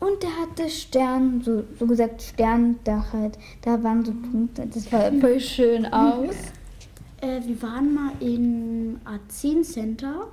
Und 0.00 0.20
der 0.20 0.30
hatte 0.36 0.68
Stern, 0.68 1.42
so, 1.44 1.62
so 1.78 1.86
gesagt 1.86 2.22
Sterndach 2.22 3.12
halt. 3.12 3.38
Da 3.62 3.80
waren 3.84 4.04
so 4.04 4.10
Punkte, 4.10 4.66
das 4.66 4.90
war 4.90 5.12
voll 5.20 5.38
schön 5.38 5.86
aus. 5.86 6.34
Äh, 7.20 7.40
wir 7.46 7.62
waren 7.62 7.94
mal 7.94 8.10
im 8.18 9.00
A10 9.04 9.62
Center 9.62 10.26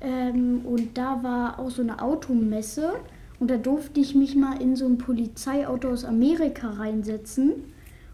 ähm, 0.00 0.60
und 0.64 0.96
da 0.96 1.20
war 1.24 1.58
auch 1.58 1.70
so 1.70 1.82
eine 1.82 2.00
Automesse 2.00 2.92
und 3.40 3.50
da 3.50 3.56
durfte 3.56 3.98
ich 4.00 4.14
mich 4.14 4.36
mal 4.36 4.60
in 4.62 4.76
so 4.76 4.86
ein 4.86 4.98
Polizeiauto 4.98 5.88
aus 5.88 6.04
Amerika 6.04 6.70
reinsetzen 6.70 7.52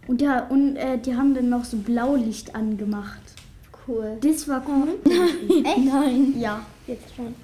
und 0.06 0.22
ja 0.22 0.46
und 0.46 0.76
äh, 0.76 0.98
die 0.98 1.14
haben 1.16 1.34
dann 1.34 1.48
noch 1.50 1.64
so 1.64 1.76
Blaulicht 1.76 2.54
angemacht. 2.54 3.20
Cool. 3.86 4.16
Das 4.20 4.48
war 4.48 4.62
cool. 4.68 4.94
Echt? 5.64 5.84
Nein. 5.84 6.34
Ja. 6.40 6.60
Jetzt 6.86 7.14
schon. 7.14 7.34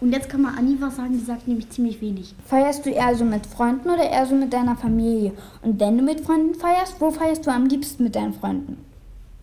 Und 0.00 0.12
jetzt 0.12 0.28
kann 0.28 0.42
man 0.42 0.54
Anni 0.56 0.76
was 0.80 0.96
sagen, 0.96 1.12
die 1.12 1.24
sagt 1.24 1.48
nämlich 1.48 1.68
ziemlich 1.70 2.00
wenig. 2.00 2.34
Feierst 2.46 2.86
du 2.86 2.90
eher 2.90 3.14
so 3.16 3.24
mit 3.24 3.44
Freunden 3.46 3.90
oder 3.90 4.08
eher 4.08 4.24
so 4.26 4.34
mit 4.34 4.52
deiner 4.52 4.76
Familie? 4.76 5.32
Und 5.62 5.80
wenn 5.80 5.98
du 5.98 6.04
mit 6.04 6.20
Freunden 6.20 6.54
feierst, 6.54 7.00
wo 7.00 7.10
feierst 7.10 7.44
du 7.46 7.50
am 7.50 7.66
liebsten 7.66 8.04
mit 8.04 8.14
deinen 8.14 8.32
Freunden? 8.32 8.78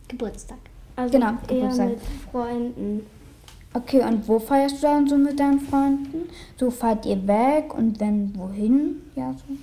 Geburtstag. 0.07 0.57
Also 0.95 1.11
Genau, 1.11 1.31
eher 1.49 1.55
Geburtstag. 1.59 1.89
mit 1.89 1.99
Freunden. 2.31 3.05
Okay, 3.75 4.01
und 4.01 4.25
wo 4.29 4.39
feierst 4.39 4.77
du 4.77 4.87
dann 4.87 5.05
so 5.05 5.17
mit 5.17 5.37
deinen 5.37 5.59
Freunden? 5.59 6.29
So 6.57 6.71
fahrt 6.71 7.05
ihr 7.05 7.27
weg 7.27 7.73
und 7.77 7.99
wenn 7.99 8.33
wohin? 8.37 9.01
Ja, 9.17 9.33
so. 9.33 9.53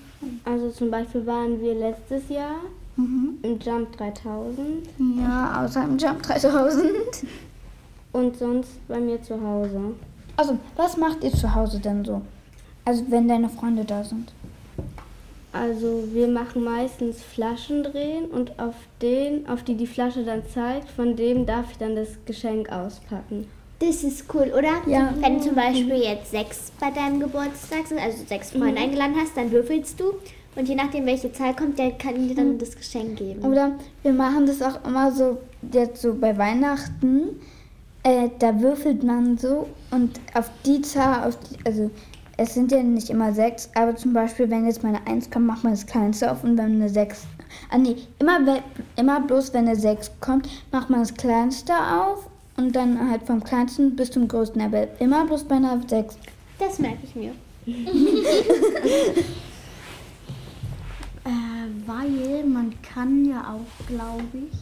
Also 0.45 0.69
zum 0.69 0.91
Beispiel 0.91 1.25
waren 1.27 1.59
wir 1.63 1.75
letztes 1.75 2.29
Jahr 2.29 2.57
im 2.97 3.59
Jump 3.59 3.97
3000 3.97 4.87
Ja, 5.19 5.65
außer 5.65 5.85
im 5.85 5.97
Jump 5.97 6.23
3000. 6.23 6.91
und 8.13 8.37
sonst 8.37 8.87
bei 8.87 9.01
mir 9.01 9.21
zu 9.23 9.41
Hause. 9.43 9.81
Also, 10.37 10.59
was 10.77 10.99
macht 10.99 11.25
ihr 11.25 11.33
zu 11.33 11.55
Hause 11.55 11.79
denn 11.79 12.05
so? 12.05 12.21
Also, 12.85 13.05
wenn 13.09 13.29
deine 13.29 13.49
Freunde 13.49 13.85
da 13.85 14.05
sind. 14.05 14.31
Also 15.55 16.05
wir 16.13 16.29
machen 16.29 16.65
meistens 16.65 17.23
Flaschen 17.23 17.83
drehen 17.83 18.25
und 18.27 18.59
auf 18.59 18.75
den, 19.03 19.47
auf 19.47 19.63
die 19.63 19.75
die 19.75 19.87
Flasche 19.87 20.25
dann 20.25 20.43
zeigt, 20.47 20.89
von 20.89 21.15
dem 21.15 21.45
darf 21.45 21.73
ich 21.73 21.79
dann 21.79 21.95
das 21.95 22.09
Geschenk 22.25 22.71
auspacken. 22.73 23.47
Das 23.85 24.05
ist 24.05 24.33
cool, 24.33 24.53
oder? 24.57 24.81
Ja. 24.87 25.13
Wenn 25.19 25.43
zum 25.43 25.57
Beispiel 25.57 25.97
jetzt 25.97 26.31
sechs 26.31 26.71
bei 26.79 26.93
deinem 26.93 27.19
Geburtstag 27.19 27.89
sind, 27.89 27.99
also 27.99 28.25
sechs 28.25 28.53
Freunde 28.53 28.81
eingeladen 28.81 29.17
hast, 29.21 29.37
dann 29.37 29.51
würfelst 29.51 29.99
du. 29.99 30.15
Und 30.55 30.69
je 30.69 30.77
nachdem, 30.77 31.05
welche 31.05 31.33
Zahl 31.33 31.57
kommt, 31.57 31.81
der 31.81 31.91
kann 31.93 32.29
dir 32.29 32.35
dann 32.37 32.59
das 32.59 32.77
Geschenk 32.77 33.17
geben. 33.17 33.43
Oder 33.43 33.73
wir 34.03 34.13
machen 34.13 34.47
das 34.47 34.63
auch 34.63 34.87
immer 34.87 35.11
so, 35.11 35.39
jetzt 35.73 36.01
so 36.01 36.15
bei 36.15 36.39
Weihnachten. 36.39 37.41
Äh, 38.05 38.29
da 38.39 38.61
würfelt 38.61 39.03
man 39.03 39.37
so 39.37 39.67
und 39.91 40.21
auf 40.35 40.49
die 40.65 40.81
Zahl, 40.83 41.27
auf 41.29 41.37
die, 41.41 41.57
also 41.67 41.91
es 42.37 42.55
sind 42.55 42.71
ja 42.71 42.83
nicht 42.85 43.11
immer 43.11 43.33
sechs, 43.33 43.69
aber 43.75 43.97
zum 43.97 44.13
Beispiel, 44.13 44.49
wenn 44.49 44.67
jetzt 44.67 44.85
mal 44.85 44.91
eine 44.95 45.07
Eins 45.07 45.29
kommt, 45.29 45.47
macht 45.47 45.65
man 45.65 45.73
das 45.73 45.87
kleinste 45.87 46.31
auf 46.31 46.45
und 46.45 46.57
wenn 46.57 46.75
eine 46.75 46.89
sechs, 46.89 47.25
ah 47.71 47.79
nee, 47.79 47.97
immer, 48.19 48.39
immer 48.97 49.21
bloß 49.21 49.55
wenn 49.55 49.67
eine 49.67 49.77
sechs 49.77 50.11
kommt, 50.21 50.49
macht 50.71 50.91
man 50.91 51.01
das 51.01 51.15
kleinste 51.15 51.73
auf 51.73 52.29
und 52.57 52.75
dann 52.77 53.11
halt 53.11 53.25
vom 53.25 53.43
kleinsten 53.43 53.97
bis 53.97 54.11
zum 54.11 54.29
größten, 54.29 54.61
aber 54.61 54.89
immer 55.01 55.25
bloß 55.27 55.45
bei 55.45 55.57
einer 55.57 55.81
sechs. 55.87 56.19
Das 56.59 56.79
merke 56.79 57.01
ich 57.05 57.15
mir. 57.15 57.33
Äh, 61.25 61.29
weil 61.87 62.43
man 62.45 62.75
kann 62.83 63.25
ja 63.25 63.55
auch, 63.55 63.87
glaube 63.87 64.25
ich. 64.51 64.59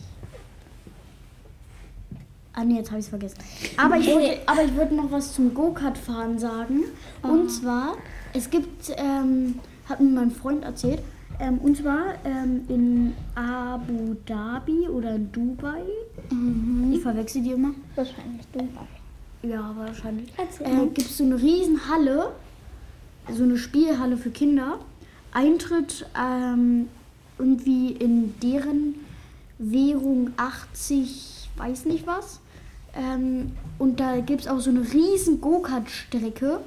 Ah 2.52 2.64
nee, 2.64 2.76
jetzt 2.76 2.90
habe 2.90 3.00
ich 3.00 3.06
es 3.06 3.08
vergessen. 3.08 3.38
Aber 3.78 3.96
ich, 3.96 4.06
wollte, 4.08 4.38
aber 4.46 4.64
ich 4.64 4.76
wollte 4.76 4.94
noch 4.94 5.10
was 5.10 5.32
zum 5.34 5.54
Go-Kart-Fahren 5.54 6.38
sagen. 6.38 6.82
Und 7.22 7.48
zwar, 7.48 7.96
es 8.34 8.50
gibt, 8.50 8.92
ähm, 8.96 9.60
hat 9.88 10.00
mir 10.00 10.10
mein 10.10 10.30
Freund 10.30 10.62
erzählt, 10.62 11.00
ähm, 11.40 11.58
und 11.58 11.76
zwar 11.76 12.14
ähm, 12.24 12.62
in 12.68 13.14
Abu 13.34 14.14
Dhabi 14.26 14.88
oder 14.88 15.14
in 15.14 15.32
Dubai. 15.32 15.82
Ich 16.92 17.00
verwechsel 17.00 17.42
die 17.42 17.52
immer. 17.52 17.72
Wahrscheinlich 17.94 18.46
du. 18.52 18.68
Ja, 19.48 19.74
wahrscheinlich. 19.76 20.30
Äh, 20.38 20.86
gibt 20.86 21.08
es 21.08 21.16
so 21.16 21.24
eine 21.24 21.40
Riesenhalle, 21.40 22.32
so 23.32 23.42
eine 23.42 23.56
Spielhalle 23.56 24.16
für 24.16 24.30
Kinder. 24.30 24.78
Eintritt 25.32 26.06
ähm, 26.18 26.88
irgendwie 27.38 27.92
in 27.92 28.34
deren 28.40 28.96
Währung 29.58 30.30
80, 30.36 31.48
weiß 31.56 31.86
nicht 31.86 32.06
was. 32.06 32.40
Ähm, 32.94 33.52
und 33.78 34.00
da 34.00 34.20
gibt 34.20 34.42
es 34.42 34.46
auch 34.48 34.60
so 34.60 34.70
eine 34.70 34.80
riesen 34.80 35.40
Go-Kart-Strecke. 35.40 36.60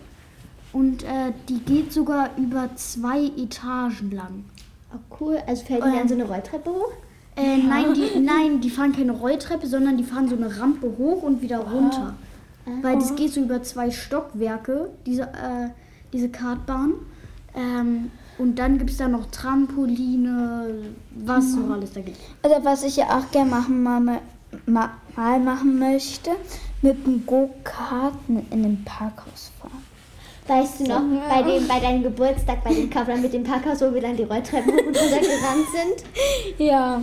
Und 0.71 1.03
äh, 1.03 1.33
die 1.49 1.59
geht 1.59 1.93
sogar 1.93 2.31
über 2.37 2.75
zwei 2.75 3.25
Etagen 3.37 4.11
lang. 4.11 4.45
Oh, 4.93 5.15
cool. 5.19 5.37
Also 5.47 5.65
fällt 5.65 5.83
die 5.83 5.91
dann 5.91 6.07
so 6.07 6.13
eine 6.13 6.25
Rolltreppe 6.25 6.69
hoch? 6.69 6.91
Äh, 7.35 7.57
nein, 7.57 7.93
die, 7.93 8.19
nein, 8.19 8.61
die 8.61 8.69
fahren 8.69 8.93
keine 8.93 9.13
Rolltreppe, 9.13 9.67
sondern 9.67 9.97
die 9.97 10.03
fahren 10.03 10.27
so 10.27 10.35
eine 10.35 10.59
Rampe 10.59 10.93
hoch 10.97 11.23
und 11.23 11.41
wieder 11.41 11.59
runter. 11.59 12.15
Weil 12.81 12.95
das 12.95 13.15
geht 13.15 13.33
so 13.33 13.41
über 13.41 13.61
zwei 13.61 13.91
Stockwerke, 13.91 14.89
diese, 15.05 15.23
äh, 15.23 15.69
diese 16.13 16.29
Kartbahn. 16.29 16.93
Ähm, 17.55 18.11
und 18.37 18.57
dann 18.57 18.77
gibt 18.77 18.91
es 18.91 18.97
da 18.97 19.07
noch 19.07 19.29
Trampoline, 19.31 20.93
was 21.11 21.51
so 21.51 21.65
alles 21.71 21.91
da 21.93 22.01
gibt. 22.01 22.17
Oder 22.43 22.63
was 22.63 22.83
ich 22.83 22.95
ja 22.95 23.17
auch 23.17 23.29
gerne 23.31 23.49
machen, 23.49 23.83
mal, 23.83 24.21
mal, 24.65 25.39
machen 25.39 25.77
möchte, 25.77 26.31
mit 26.81 27.05
dem 27.05 27.25
Go-Kart 27.25 28.15
in 28.27 28.63
den 28.63 28.83
Parkhaus 28.85 29.51
fahren. 29.59 29.82
Weißt 30.47 30.81
du 30.81 30.83
noch, 30.85 31.01
bei, 31.29 31.41
dem, 31.41 31.67
bei 31.67 31.79
deinem 31.79 32.03
Geburtstag, 32.03 32.63
bei 32.63 32.73
dem 32.73 32.89
Kaufland 32.89 33.21
mit 33.21 33.33
dem 33.33 33.43
Parkhaus, 33.43 33.81
wo 33.81 33.93
wir 33.93 34.01
dann 34.01 34.17
die 34.17 34.23
Rolltreppen 34.23 34.73
hoch 34.73 34.85
und 34.87 34.97
runter 34.97 35.19
gerannt 35.19 35.67
sind? 35.71 36.03
Ja, 36.57 37.01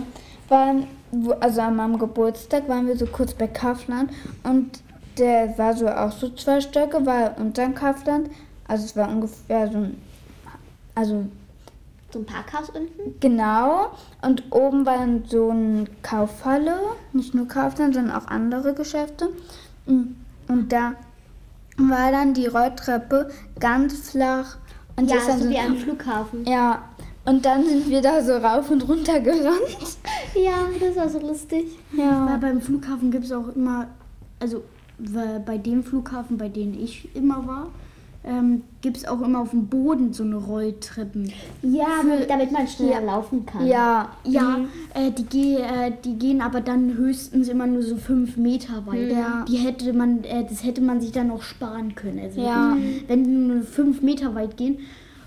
wo- 1.11 1.31
also 1.39 1.61
an 1.61 1.75
meinem 1.75 1.97
Geburtstag 1.97 2.67
waren 2.69 2.85
wir 2.87 2.95
so 2.97 3.05
kurz 3.07 3.33
bei 3.33 3.47
Kaufland 3.47 4.11
und 4.43 4.81
der 5.17 5.57
war 5.57 5.73
so 5.75 5.87
auch 5.87 6.11
so 6.11 6.29
zwei 6.29 6.61
Stöcke, 6.61 7.05
war 7.05 7.35
unter 7.39 7.63
dem 7.63 7.73
Kaufland. 7.75 8.29
Also 8.67 8.85
es 8.85 8.95
war 8.95 9.09
ungefähr 9.09 9.69
so 9.71 9.77
ein, 9.79 10.01
also 10.95 11.25
So 12.13 12.19
ein 12.19 12.25
Parkhaus 12.25 12.69
unten? 12.69 13.19
genau. 13.19 13.87
Und 14.21 14.43
oben 14.51 14.85
war 14.85 14.97
dann 14.99 15.23
so 15.27 15.49
eine 15.49 15.85
Kaufhalle, 16.03 16.75
nicht 17.11 17.33
nur 17.33 17.47
Kaufland, 17.47 17.95
sondern 17.95 18.15
auch 18.15 18.27
andere 18.27 18.73
Geschäfte. 18.73 19.29
Mm, 19.87 20.15
Und 20.47 20.71
da 20.71 20.93
war 21.77 22.11
dann 22.11 22.33
die 22.33 22.47
Rolltreppe 22.47 23.29
ganz 23.59 24.11
flach. 24.11 24.57
Und 24.97 25.09
Ja, 25.09 25.19
so 25.21 25.49
wie 25.49 25.57
am 25.57 25.77
Flughafen. 25.77 26.45
ja, 26.45 26.83
und 27.25 27.45
dann 27.45 27.63
sind 27.65 27.87
wir 27.89 28.01
da 28.01 28.21
so 28.23 28.33
rauf 28.33 28.69
und 28.71 28.87
runter 28.87 29.19
gerannt. 29.19 29.51
Ja, 30.35 30.67
das 30.79 30.95
war 30.95 31.09
so 31.09 31.19
lustig. 31.19 31.65
Ja. 31.91 32.25
Weil 32.25 32.37
beim 32.37 32.61
Flughafen 32.61 33.11
gibt 33.11 33.25
es 33.25 33.31
auch 33.33 33.49
immer, 33.55 33.87
also 34.39 34.63
bei 35.45 35.57
dem 35.57 35.83
Flughafen, 35.83 36.37
bei 36.37 36.47
dem 36.47 36.73
ich 36.73 37.13
immer 37.15 37.45
war, 37.45 37.67
ähm, 38.23 38.61
gibt 38.81 38.97
es 38.97 39.07
auch 39.07 39.19
immer 39.21 39.39
auf 39.39 39.49
dem 39.49 39.67
Boden 39.67 40.13
so 40.13 40.23
eine 40.23 40.35
Rolltreppen. 40.35 41.31
Ja, 41.63 41.87
damit 42.27 42.51
man 42.51 42.67
schneller 42.67 43.01
laufen 43.01 43.45
kann. 43.45 43.65
Ja, 43.65 44.09
Ja, 44.23 44.59
äh, 44.93 45.11
die, 45.11 45.25
geh, 45.25 45.55
äh, 45.55 45.91
die 46.03 46.13
gehen 46.15 46.41
aber 46.41 46.61
dann 46.61 46.93
höchstens 46.95 47.47
immer 47.47 47.65
nur 47.65 47.81
so 47.81 47.95
fünf 47.97 48.37
Meter 48.37 48.85
weit. 48.85 49.11
Ja. 49.11 49.43
Die 49.47 49.57
hätte 49.57 49.91
man, 49.93 50.23
äh, 50.23 50.45
das 50.47 50.63
hätte 50.63 50.81
man 50.81 51.01
sich 51.01 51.11
dann 51.11 51.31
auch 51.31 51.41
sparen 51.41 51.95
können. 51.95 52.19
Also 52.19 52.41
Ja. 52.41 52.77
wenn 53.07 53.23
die 53.23 53.29
nur 53.31 53.63
fünf 53.63 54.01
Meter 54.01 54.35
weit 54.35 54.55
gehen, 54.55 54.79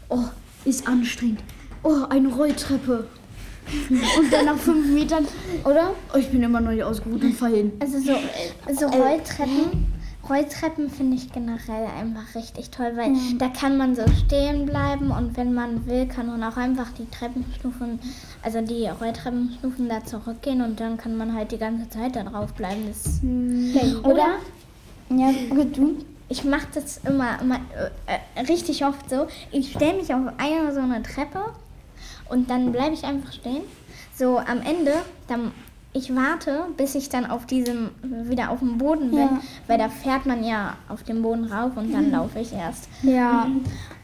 oh, 0.08 0.24
ist 0.64 0.86
anstrengend. 0.86 1.40
Oh, 1.82 2.04
eine 2.08 2.28
Rolltreppe. 2.28 3.06
Und 4.18 4.30
dann 4.32 4.44
nach 4.44 4.56
fünf 4.56 4.86
Metern, 4.88 5.26
oder? 5.64 5.94
oh, 6.14 6.18
ich 6.18 6.28
bin 6.28 6.42
immer 6.42 6.60
noch 6.60 6.70
nicht 6.70 6.82
ausgeruht 6.84 7.22
und 7.24 7.32
fall 7.34 7.52
hin. 7.54 7.72
Also 7.80 7.98
so, 7.98 8.12
so 8.78 8.86
Rolltreppen 8.86 9.86
Rolltreppen 10.28 10.90
finde 10.90 11.16
ich 11.16 11.32
generell 11.32 11.86
einfach 11.86 12.34
richtig 12.34 12.70
toll, 12.70 12.92
weil 12.96 13.12
da 13.38 13.48
kann 13.48 13.76
man 13.76 13.94
so 13.94 14.02
stehen 14.24 14.66
bleiben 14.66 15.10
und 15.10 15.36
wenn 15.36 15.52
man 15.52 15.86
will, 15.86 16.06
kann 16.06 16.26
man 16.26 16.42
auch 16.42 16.56
einfach 16.56 16.90
die 16.98 17.08
Treppenstufen, 17.10 17.98
also 18.42 18.60
die 18.60 18.86
Rolltreppenstufen 18.86 19.88
da 19.88 20.04
zurückgehen 20.04 20.62
und 20.62 20.80
dann 20.80 20.96
kann 20.96 21.16
man 21.16 21.34
halt 21.34 21.52
die 21.52 21.58
ganze 21.58 21.88
Zeit 21.90 22.16
da 22.16 22.22
drauf 22.22 22.54
bleiben. 22.54 22.86
Das 22.88 23.20
Oder? 24.02 24.36
Ja, 25.10 25.32
gut, 25.50 25.76
du? 25.76 25.96
ich 26.28 26.44
mache 26.44 26.66
das 26.74 26.98
immer, 26.98 27.40
immer 27.40 27.60
äh, 28.06 28.18
äh, 28.34 28.40
richtig 28.46 28.84
oft 28.84 29.08
so. 29.08 29.26
Ich 29.52 29.72
stelle 29.72 29.94
mich 29.94 30.12
auf 30.12 30.20
eine 30.38 30.72
so 30.72 30.80
eine 30.80 31.02
Treppe 31.02 31.44
und 32.28 32.50
dann 32.50 32.72
bleibe 32.72 32.94
ich 32.94 33.04
einfach 33.04 33.32
stehen. 33.32 33.62
So 34.14 34.38
am 34.38 34.60
Ende, 34.62 34.94
dann 35.28 35.52
ich 35.96 36.14
warte, 36.14 36.64
bis 36.76 36.94
ich 36.96 37.08
dann 37.08 37.24
auf 37.24 37.46
diesem 37.46 37.90
wieder 38.02 38.50
auf 38.50 38.58
dem 38.58 38.78
Boden 38.78 39.10
bin, 39.10 39.18
Ja. 39.20 39.40
weil 39.68 39.78
da 39.78 39.88
fährt 39.88 40.26
man 40.26 40.42
ja 40.44 40.74
auf 40.88 41.04
dem 41.04 41.22
Boden 41.22 41.44
rauf 41.44 41.76
und 41.76 41.92
dann 41.94 42.10
laufe 42.10 42.40
ich 42.40 42.52
erst. 42.52 42.88
Ja. 43.02 43.46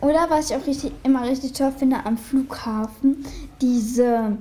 Oder 0.01 0.27
was 0.31 0.51
ich 0.51 0.57
auch 0.57 0.67
richtig, 0.67 0.93
immer 1.03 1.25
richtig 1.25 1.53
toll 1.53 1.73
finde 1.77 2.07
am 2.07 2.17
Flughafen, 2.17 3.25
diese, 3.61 4.37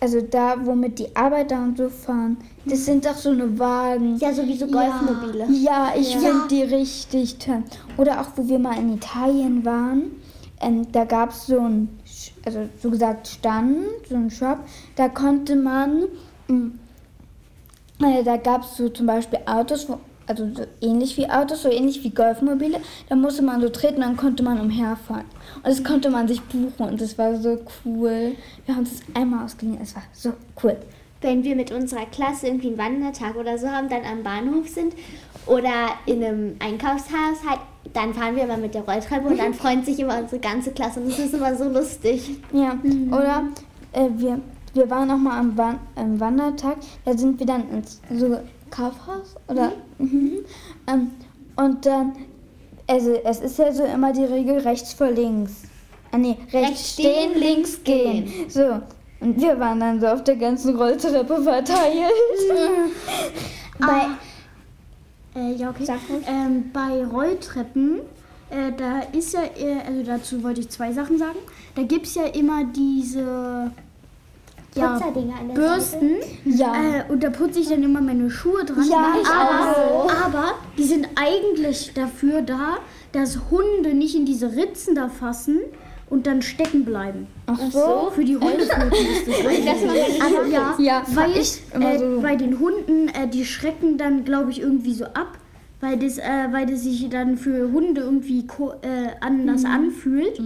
also 0.00 0.20
da, 0.22 0.56
womit 0.64 0.98
die 0.98 1.14
Arbeiter 1.14 1.56
und 1.62 1.76
so 1.76 1.90
fahren, 1.90 2.38
das 2.64 2.86
sind 2.86 3.04
doch 3.04 3.16
so 3.16 3.30
eine 3.30 3.58
Wagen. 3.58 4.16
Ja, 4.18 4.32
sowieso 4.32 4.66
Golfmobile. 4.66 5.46
Ja, 5.50 5.92
ich 5.96 6.16
finde 6.16 6.48
die 6.50 6.62
richtig 6.62 7.36
toll. 7.38 7.62
Oder 7.98 8.20
auch, 8.20 8.28
wo 8.36 8.48
wir 8.48 8.58
mal 8.58 8.78
in 8.78 8.94
Italien 8.94 9.64
waren, 9.64 10.02
ähm, 10.60 10.90
da 10.90 11.04
gab 11.04 11.30
es 11.30 11.46
so 11.46 11.60
ein, 11.60 11.88
also 12.46 12.60
so 12.82 12.90
gesagt 12.90 13.28
Stand, 13.28 13.76
so 14.08 14.16
ein 14.16 14.30
Shop, 14.30 14.58
da 14.96 15.08
konnte 15.08 15.54
man, 15.54 16.04
da 18.24 18.36
gab 18.36 18.62
es 18.62 18.76
so 18.76 18.88
zum 18.88 19.06
Beispiel 19.06 19.40
Autos, 19.46 19.86
also 20.26 20.48
so 20.54 20.62
ähnlich 20.80 21.16
wie 21.16 21.28
Autos, 21.28 21.62
so 21.62 21.70
ähnlich 21.70 22.02
wie 22.04 22.10
Golfmobile, 22.10 22.80
da 23.08 23.16
musste 23.16 23.42
man 23.42 23.60
so 23.60 23.68
treten, 23.68 24.00
dann 24.00 24.16
konnte 24.16 24.42
man 24.42 24.60
umherfahren. 24.60 25.24
Und 25.56 25.66
das 25.66 25.82
konnte 25.82 26.10
man 26.10 26.28
sich 26.28 26.40
buchen 26.42 26.88
und 26.88 27.00
das 27.00 27.16
war 27.18 27.36
so 27.36 27.58
cool. 27.84 28.32
Wir 28.66 28.76
haben 28.76 28.84
das 28.84 29.00
einmal 29.14 29.44
ausgeliehen, 29.44 29.78
es 29.82 29.94
war 29.94 30.02
so 30.12 30.32
cool. 30.62 30.76
Wenn 31.20 31.42
wir 31.42 31.56
mit 31.56 31.72
unserer 31.72 32.06
Klasse 32.06 32.46
irgendwie 32.46 32.68
einen 32.68 32.78
Wandertag 32.78 33.34
oder 33.34 33.58
so 33.58 33.68
haben, 33.68 33.88
dann 33.88 34.04
am 34.04 34.22
Bahnhof 34.22 34.68
sind 34.68 34.94
oder 35.46 35.88
in 36.06 36.22
einem 36.22 36.56
Einkaufshaus 36.60 37.42
halt, 37.48 37.60
dann 37.92 38.14
fahren 38.14 38.36
wir 38.36 38.44
immer 38.44 38.56
mit 38.56 38.74
der 38.74 38.82
Rolltreppe 38.82 39.26
und 39.26 39.38
dann 39.38 39.54
freut 39.54 39.84
sich 39.84 39.98
immer 39.98 40.18
unsere 40.18 40.40
ganze 40.40 40.70
Klasse 40.70 41.00
und 41.00 41.10
das 41.10 41.18
ist 41.18 41.34
immer 41.34 41.56
so 41.56 41.64
lustig. 41.64 42.38
Ja, 42.52 42.78
oder 43.08 43.48
äh, 43.92 44.08
wir, 44.16 44.40
wir 44.74 44.90
waren 44.90 45.08
noch 45.08 45.18
mal 45.18 45.38
am, 45.38 45.56
Wan 45.56 45.80
am 45.96 46.20
Wandertag, 46.20 46.76
da 47.04 47.16
sind 47.16 47.38
wir 47.38 47.46
dann 47.46 47.68
ins 47.70 48.00
so 48.12 48.38
Kaufhaus 48.70 49.36
oder 49.48 49.72
mhm. 49.98 50.38
ähm, 50.86 51.10
und 51.56 51.86
dann, 51.86 52.12
also 52.86 53.14
es 53.24 53.40
ist 53.40 53.58
ja 53.58 53.72
so 53.72 53.84
immer 53.84 54.12
die 54.12 54.24
Regel 54.24 54.58
rechts 54.58 54.92
vor 54.92 55.10
links. 55.10 55.62
Ah 56.12 56.18
nee, 56.18 56.36
rechts, 56.52 56.54
Rechts 56.54 56.92
stehen, 56.92 57.30
stehen, 57.30 57.40
links 57.40 57.84
gehen. 57.84 58.32
So. 58.48 58.80
Und 59.20 59.40
wir 59.40 59.58
waren 59.58 59.80
dann 59.80 60.00
so 60.00 60.06
auf 60.06 60.22
der 60.22 60.36
ganzen 60.36 60.76
Rolltreppe 60.76 61.42
verteilt. 61.42 62.12
Bei, 63.78 64.06
äh, 65.34 65.54
ja, 65.54 65.70
okay. 65.70 65.86
Ähm, 66.26 66.70
bei 66.72 67.04
Rolltreppen, 67.04 68.00
äh, 68.50 68.72
da 68.76 69.00
ist 69.12 69.34
ja, 69.34 69.42
äh, 69.42 69.80
also 69.86 70.02
dazu 70.02 70.42
wollte 70.42 70.60
ich 70.60 70.68
zwei 70.68 70.92
Sachen 70.92 71.18
sagen. 71.18 71.38
Da 71.76 71.82
gibt 71.82 72.06
es 72.06 72.14
ja 72.16 72.24
immer 72.24 72.64
diese 72.64 73.70
ja, 74.74 74.98
Bürsten. 75.54 76.16
Ja. 76.44 76.72
Äh, 76.74 77.12
und 77.12 77.22
da 77.22 77.30
putze 77.30 77.58
ich 77.60 77.68
dann 77.68 77.82
immer 77.82 78.00
meine 78.00 78.30
Schuhe 78.30 78.64
dran. 78.64 78.86
Ja, 78.88 79.14
aber, 79.32 80.24
aber 80.24 80.44
die 80.76 80.84
sind 80.84 81.08
eigentlich 81.16 81.92
dafür 81.94 82.42
da, 82.42 82.78
dass 83.12 83.38
Hunde 83.50 83.94
nicht 83.94 84.14
in 84.14 84.24
diese 84.26 84.54
Ritzen 84.54 84.94
da 84.94 85.08
fassen 85.08 85.58
und 86.10 86.26
dann 86.26 86.42
stecken 86.42 86.84
bleiben. 86.84 87.26
Ach 87.46 87.58
so. 87.70 88.10
Für 88.14 88.24
die 88.24 88.36
Hundepfoten 88.36 88.92
ist 88.92 89.28
das 89.28 89.44
richtig. 89.48 90.22
Aber 90.22 90.46
ja, 90.46 90.74
Ja, 90.78 91.02
weil 91.14 91.32
ich 91.36 91.60
äh, 91.78 91.98
so. 91.98 92.20
bei 92.22 92.36
den 92.36 92.58
Hunden, 92.58 93.08
äh, 93.08 93.28
die 93.28 93.44
schrecken 93.44 93.98
dann, 93.98 94.24
glaube 94.24 94.50
ich, 94.50 94.60
irgendwie 94.60 94.94
so 94.94 95.04
ab, 95.04 95.38
weil 95.80 95.98
das, 95.98 96.18
äh, 96.18 96.22
weil 96.50 96.66
das 96.66 96.82
sich 96.82 97.08
dann 97.10 97.36
für 97.36 97.70
Hunde 97.72 98.02
irgendwie 98.02 98.40
äh, 98.82 99.10
anders 99.20 99.62
Mhm. 99.62 99.70
anfühlt. 99.70 100.40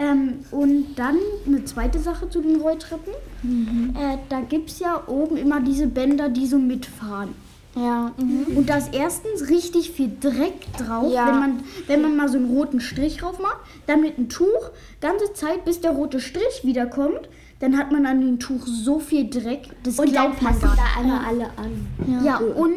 Ähm, 0.00 0.38
und 0.50 0.94
dann 0.96 1.16
eine 1.46 1.64
zweite 1.64 1.98
Sache 1.98 2.28
zu 2.30 2.40
den 2.40 2.56
Rolltreppen. 2.60 3.12
Mhm. 3.42 3.94
Äh, 3.96 4.16
da 4.30 4.40
gibt 4.40 4.70
es 4.70 4.78
ja 4.78 5.02
oben 5.06 5.36
immer 5.36 5.60
diese 5.60 5.86
Bänder, 5.86 6.28
die 6.30 6.46
so 6.46 6.58
mitfahren. 6.58 7.34
Ja. 7.76 8.10
Und 8.18 8.68
da 8.68 8.78
ist 8.78 8.92
erstens 8.92 9.48
richtig 9.48 9.90
viel 9.92 10.10
Dreck 10.20 10.72
drauf, 10.76 11.12
Ja. 11.12 11.26
wenn, 11.28 11.38
man, 11.38 11.60
wenn 11.86 12.02
man 12.02 12.16
mal 12.16 12.28
so 12.28 12.36
einen 12.38 12.48
roten 12.50 12.80
Strich 12.80 13.18
drauf 13.18 13.38
macht. 13.40 13.58
Dann 13.86 14.00
mit 14.00 14.16
einem 14.18 14.28
Tuch, 14.28 14.70
ganze 15.00 15.32
Zeit, 15.34 15.64
bis 15.64 15.80
der 15.80 15.92
rote 15.92 16.18
Strich 16.18 16.62
wiederkommt. 16.64 17.28
Dann 17.60 17.76
hat 17.76 17.92
man 17.92 18.06
an 18.06 18.20
dem 18.22 18.38
Tuch 18.40 18.66
so 18.66 18.98
viel 18.98 19.28
Dreck, 19.28 19.68
das 19.82 19.98
Und 19.98 20.06
dann 20.06 20.14
glaubt 20.32 20.42
man 20.42 20.54
passen 20.58 20.70
nicht. 20.70 20.78
da 20.78 21.00
einmal 21.00 21.24
alle 21.26 21.44
an. 21.58 22.24
Ja, 22.24 22.38
und 22.38 22.72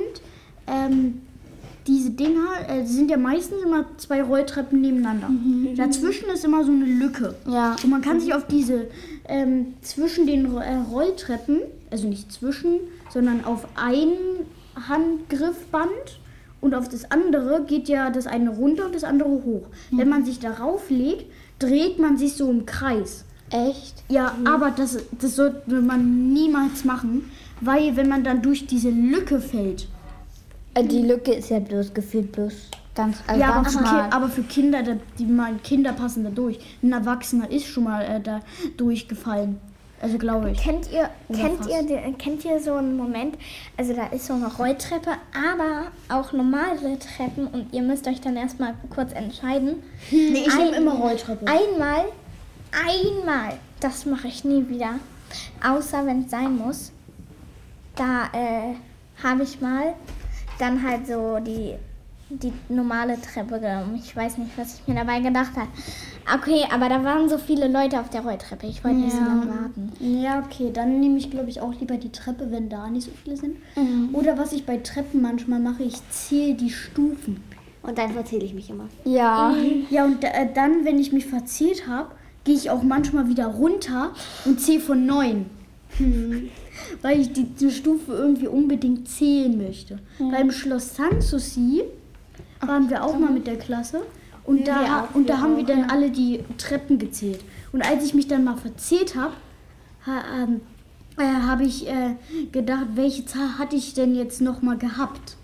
ähm, 0.68 1.22
diese 1.88 2.12
Dinger 2.12 2.68
äh, 2.68 2.86
sind 2.86 3.10
ja 3.10 3.18
meistens 3.18 3.62
immer 3.64 3.86
zwei 3.98 4.24
Rolltreppen 4.24 4.82
nebeneinander. 4.82 5.30
Dazwischen 5.76 6.30
ist 6.30 6.46
immer 6.46 6.64
so 6.64 6.72
eine 6.72 6.86
Lücke. 6.86 7.36
Ja. 7.48 7.76
Und 7.84 7.90
man 7.90 8.02
kann 8.02 8.20
sich 8.20 8.34
auf 8.34 8.48
diese, 8.48 8.88
ähm, 9.28 9.74
zwischen 9.82 10.26
den 10.26 10.46
äh, 10.58 10.76
Rolltreppen, 10.92 11.60
also 11.92 12.08
nicht 12.08 12.32
zwischen, 12.32 12.80
sondern 13.10 13.44
auf 13.46 13.68
ein 13.76 14.14
Handgriffband 14.88 16.20
und 16.62 16.74
auf 16.74 16.88
das 16.88 17.12
andere 17.12 17.66
geht 17.68 17.90
ja 17.90 18.10
das 18.10 18.26
eine 18.26 18.50
runter 18.50 18.86
und 18.86 18.96
das 18.96 19.04
andere 19.04 19.30
hoch. 19.30 19.68
Wenn 19.92 20.08
man 20.08 20.24
sich 20.24 20.40
darauf 20.40 20.90
legt, 20.90 21.26
dreht 21.60 22.00
man 22.00 22.18
sich 22.18 22.34
so 22.34 22.50
im 22.50 22.66
Kreis. 22.66 23.26
Echt? 23.50 24.04
Ja, 24.10 24.36
aber 24.46 24.72
das, 24.72 24.98
das 25.20 25.36
sollte 25.36 25.82
man 25.82 26.32
niemals 26.34 26.86
machen, 26.86 27.30
weil 27.62 27.96
wenn 27.96 28.08
man 28.08 28.24
dann 28.24 28.42
durch 28.42 28.66
diese 28.66 28.90
Lücke 28.90 29.40
fällt, 29.40 29.88
Die 30.82 31.02
Lücke 31.02 31.34
ist 31.34 31.50
ja 31.50 31.60
bloß 31.60 31.94
gefühlt 31.94 32.32
bloß 32.32 32.54
ganz, 32.96 33.18
also 33.28 33.40
ja, 33.40 33.48
aber 33.54 33.64
ganz 33.64 33.74
für, 33.76 33.84
Ki 33.84 33.90
schmal. 33.90 34.10
aber 34.12 34.30
für 34.30 34.44
Kinder, 34.44 34.84
die 35.20 35.26
mal 35.26 35.54
Kinder 35.64 35.94
passen 35.94 36.24
da 36.24 36.30
durch. 36.32 36.60
Ein 36.82 36.92
Erwachsener 36.94 37.50
ist 37.52 37.68
schon 37.68 37.84
mal 37.86 38.02
äh, 38.04 38.20
da 38.20 38.40
durchgefallen. 38.78 39.60
Also 40.02 40.18
glaube 40.18 40.52
ich. 40.52 40.58
Kennt 40.58 40.92
ihr, 40.92 41.10
Oder 41.30 41.40
kennt 41.40 41.58
fast. 41.60 41.70
ihr, 41.70 41.84
den- 41.84 42.18
kennt 42.18 42.44
ihr 42.44 42.60
so 42.60 42.74
einen 42.74 42.98
Moment, 42.98 43.38
also 43.78 43.94
da 43.94 44.08
ist 44.08 44.26
so 44.26 44.34
eine 44.34 44.54
Rolltreppe, 44.54 45.12
aber 45.34 45.86
auch 46.10 46.34
normale 46.34 47.00
Treppen 47.00 47.48
und 47.48 47.74
ihr 47.74 47.82
müsst 47.84 48.06
euch 48.08 48.20
dann 48.20 48.36
erstmal 48.36 48.74
kurz 48.94 49.14
entscheiden. 49.14 49.76
Nee, 50.12 50.44
ich 50.46 50.56
nehme 50.58 50.76
immer 50.76 50.96
Rolltreppe. 50.96 51.46
Einmal, 51.48 52.06
einmal, 52.72 53.54
das 53.80 54.06
mache 54.06 54.28
ich 54.28 54.44
nie 54.44 54.68
wieder, 54.68 54.96
außer 55.66 56.06
wenn 56.06 56.24
es 56.24 56.32
sein 56.32 56.58
muss. 56.58 56.92
Da 57.96 58.26
äh, 58.34 58.74
habe 59.24 59.44
ich 59.44 59.62
mal 59.62 59.94
dann 60.60 60.82
halt 60.84 61.08
so 61.08 61.40
die, 61.40 61.76
die 62.30 62.54
normale 62.70 63.20
Treppe 63.20 63.60
genommen. 63.60 64.00
Ich 64.04 64.16
weiß 64.16 64.38
nicht, 64.38 64.52
was 64.58 64.80
ich 64.80 64.88
mir 64.88 64.96
dabei 64.96 65.20
gedacht 65.20 65.52
habe. 65.56 65.68
Okay, 66.34 66.66
aber 66.72 66.90
da 66.90 67.04
waren 67.04 67.28
so 67.28 67.38
viele 67.38 67.68
Leute 67.68 68.00
auf 68.00 68.10
der 68.10 68.22
Rolltreppe. 68.22 68.68
Ich 68.68 68.84
wollte 68.84 68.98
nicht 68.98 69.12
so 69.14 69.20
lange 69.20 69.48
warten. 69.48 69.92
Ja, 70.00 70.40
okay, 70.40 70.72
dann 70.74 71.00
nehme 71.00 71.18
ich 71.18 71.30
glaube 71.30 71.50
ich 71.50 71.60
auch 71.62 71.74
lieber 71.80 71.98
die 71.98 72.12
Treppe, 72.12 72.52
wenn 72.52 72.70
da 72.70 72.90
nicht 72.90 73.06
so 73.06 73.12
viele 73.24 73.38
sind. 73.38 73.58
Oder 74.14 74.38
was 74.38 74.54
ich 74.54 74.66
bei 74.66 74.78
Treppen 74.78 75.22
manchmal 75.22 75.60
mache, 75.60 75.84
ich 75.84 75.96
zähle 76.10 76.56
die 76.56 76.70
Stufen. 76.70 77.44
Und 77.82 77.98
dann 77.98 78.12
verzähle 78.12 78.46
ich 78.46 78.54
mich 78.54 78.70
immer. 78.70 78.86
Ja. 79.04 79.54
Ja, 79.90 80.06
und 80.06 80.24
äh, 80.24 80.48
dann, 80.54 80.86
wenn 80.86 81.00
ich 81.00 81.12
mich 81.12 81.26
verzählt 81.26 81.86
habe, 81.88 82.12
gehe 82.46 82.56
ich 82.56 82.70
auch 82.70 82.82
manchmal 82.82 83.28
wieder 83.28 83.48
runter 83.48 84.12
und 84.46 84.62
zähle 84.62 84.80
von 84.80 85.06
neun. 85.06 85.46
Weil 87.02 87.22
ich 87.22 87.32
die, 87.34 87.44
die 87.44 87.72
Stufe 87.72 88.14
irgendwie 88.14 88.48
unbedingt 88.48 89.08
zählen 89.08 89.58
möchte. 89.58 90.00
Beim 90.20 90.52
Schloss 90.52 90.96
Sanssouci 90.96 91.84
waren 92.62 92.90
wir 92.90 93.04
auch 93.04 93.18
mal 93.18 93.32
mit 93.32 93.48
der 93.48 93.58
Klasse. 93.58 94.02
Und 94.46 94.68
da, 94.68 94.82
wir 94.82 94.98
auch, 94.98 95.16
und 95.16 95.30
da 95.30 95.40
haben 95.40 95.56
wir 95.56 95.64
dann 95.64 95.90
alle 95.90 96.10
die 96.10 96.40
Treppen 96.58 97.00
gezählt. 97.00 97.40
Und 97.72 97.82
als 97.82 98.04
ich 98.06 98.14
mich 98.14 98.28
dann 98.28 98.44
mal 98.44 98.58
verzählt 98.58 99.16
habe, 99.16 99.34
ha, 100.06 100.22
ähm, 100.44 100.62
äh, 101.18 101.24
habe 101.24 101.64
ich 101.64 101.88
äh, 101.88 102.16
gedacht, 102.52 102.88
welche 102.96 103.26
Zahl 103.26 103.58
hatte 103.58 103.76
ich 103.76 103.94
denn 103.94 104.16
jetzt 104.16 104.42
noch 104.42 104.62
mal 104.62 104.78
gehabt? 104.78 105.38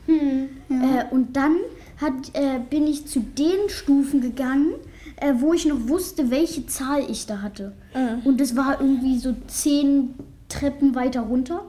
Äh, 0.70 1.14
und 1.14 1.36
dann 1.38 1.56
hat, 2.02 2.14
äh, 2.34 2.60
bin 2.70 2.88
ich 2.88 3.06
zu 3.08 3.20
den 3.20 3.70
Stufen 3.70 4.20
gegangen, 4.22 4.74
äh, 5.18 5.34
wo 5.38 5.54
ich 5.54 5.66
noch 5.66 5.88
wusste, 5.88 6.30
welche 6.32 6.66
Zahl 6.66 7.04
ich 7.10 7.26
da 7.26 7.42
hatte. 7.42 7.74
Und 8.26 8.42
das 8.42 8.56
war 8.58 8.82
irgendwie 8.82 9.18
so 9.20 9.36
zehn 9.48 10.14
Treppen 10.50 10.96
weiter 10.96 11.22
runter. 11.22 11.62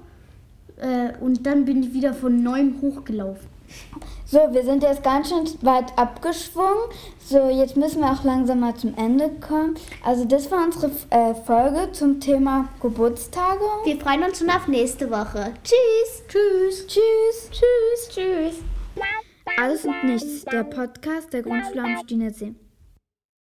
Äh, 0.77 1.13
und 1.21 1.47
dann 1.47 1.65
bin 1.65 1.83
ich 1.83 1.93
wieder 1.93 2.15
von 2.15 2.43
neuem 2.43 2.81
hochgelaufen. 2.81 3.49
So, 4.27 4.39
wir 4.53 4.65
sind 4.65 4.83
jetzt 4.83 5.03
ganz 5.03 5.29
schön 5.29 5.45
weit 5.63 5.97
abgeschwungen. 5.97 6.85
So, 7.25 7.49
jetzt 7.49 7.77
müssen 7.77 8.01
wir 8.01 8.11
auch 8.13 8.25
langsam 8.25 8.61
mal 8.61 8.75
zum 8.75 8.97
Ende 8.97 9.31
kommen. 9.41 9.75
Also 10.05 10.25
das 10.25 10.51
war 10.51 10.65
unsere 10.65 10.91
äh, 11.11 11.35
Folge 11.35 11.93
zum 11.93 12.21
Thema 12.21 12.69
Geburtstage. 12.81 13.61
Wir 13.85 13.99
freuen 13.99 14.25
uns 14.25 14.39
schon 14.39 14.51
auf 14.51 14.67
nächste 14.69 15.11
Woche. 15.11 15.53
Tschüss. 15.63 16.23
Tschüss. 16.29 16.87
Tschüss. 16.87 17.51
Tschüss, 17.51 18.09
tschüss. 18.15 18.63
Alles 19.59 19.85
und 19.85 20.05
nichts, 20.05 20.45
der 20.45 20.65
Podcast 20.65 21.33
der 21.33 21.43
Grundschule 21.43 21.83
am 21.83 21.99
Stienersee. 22.05 22.55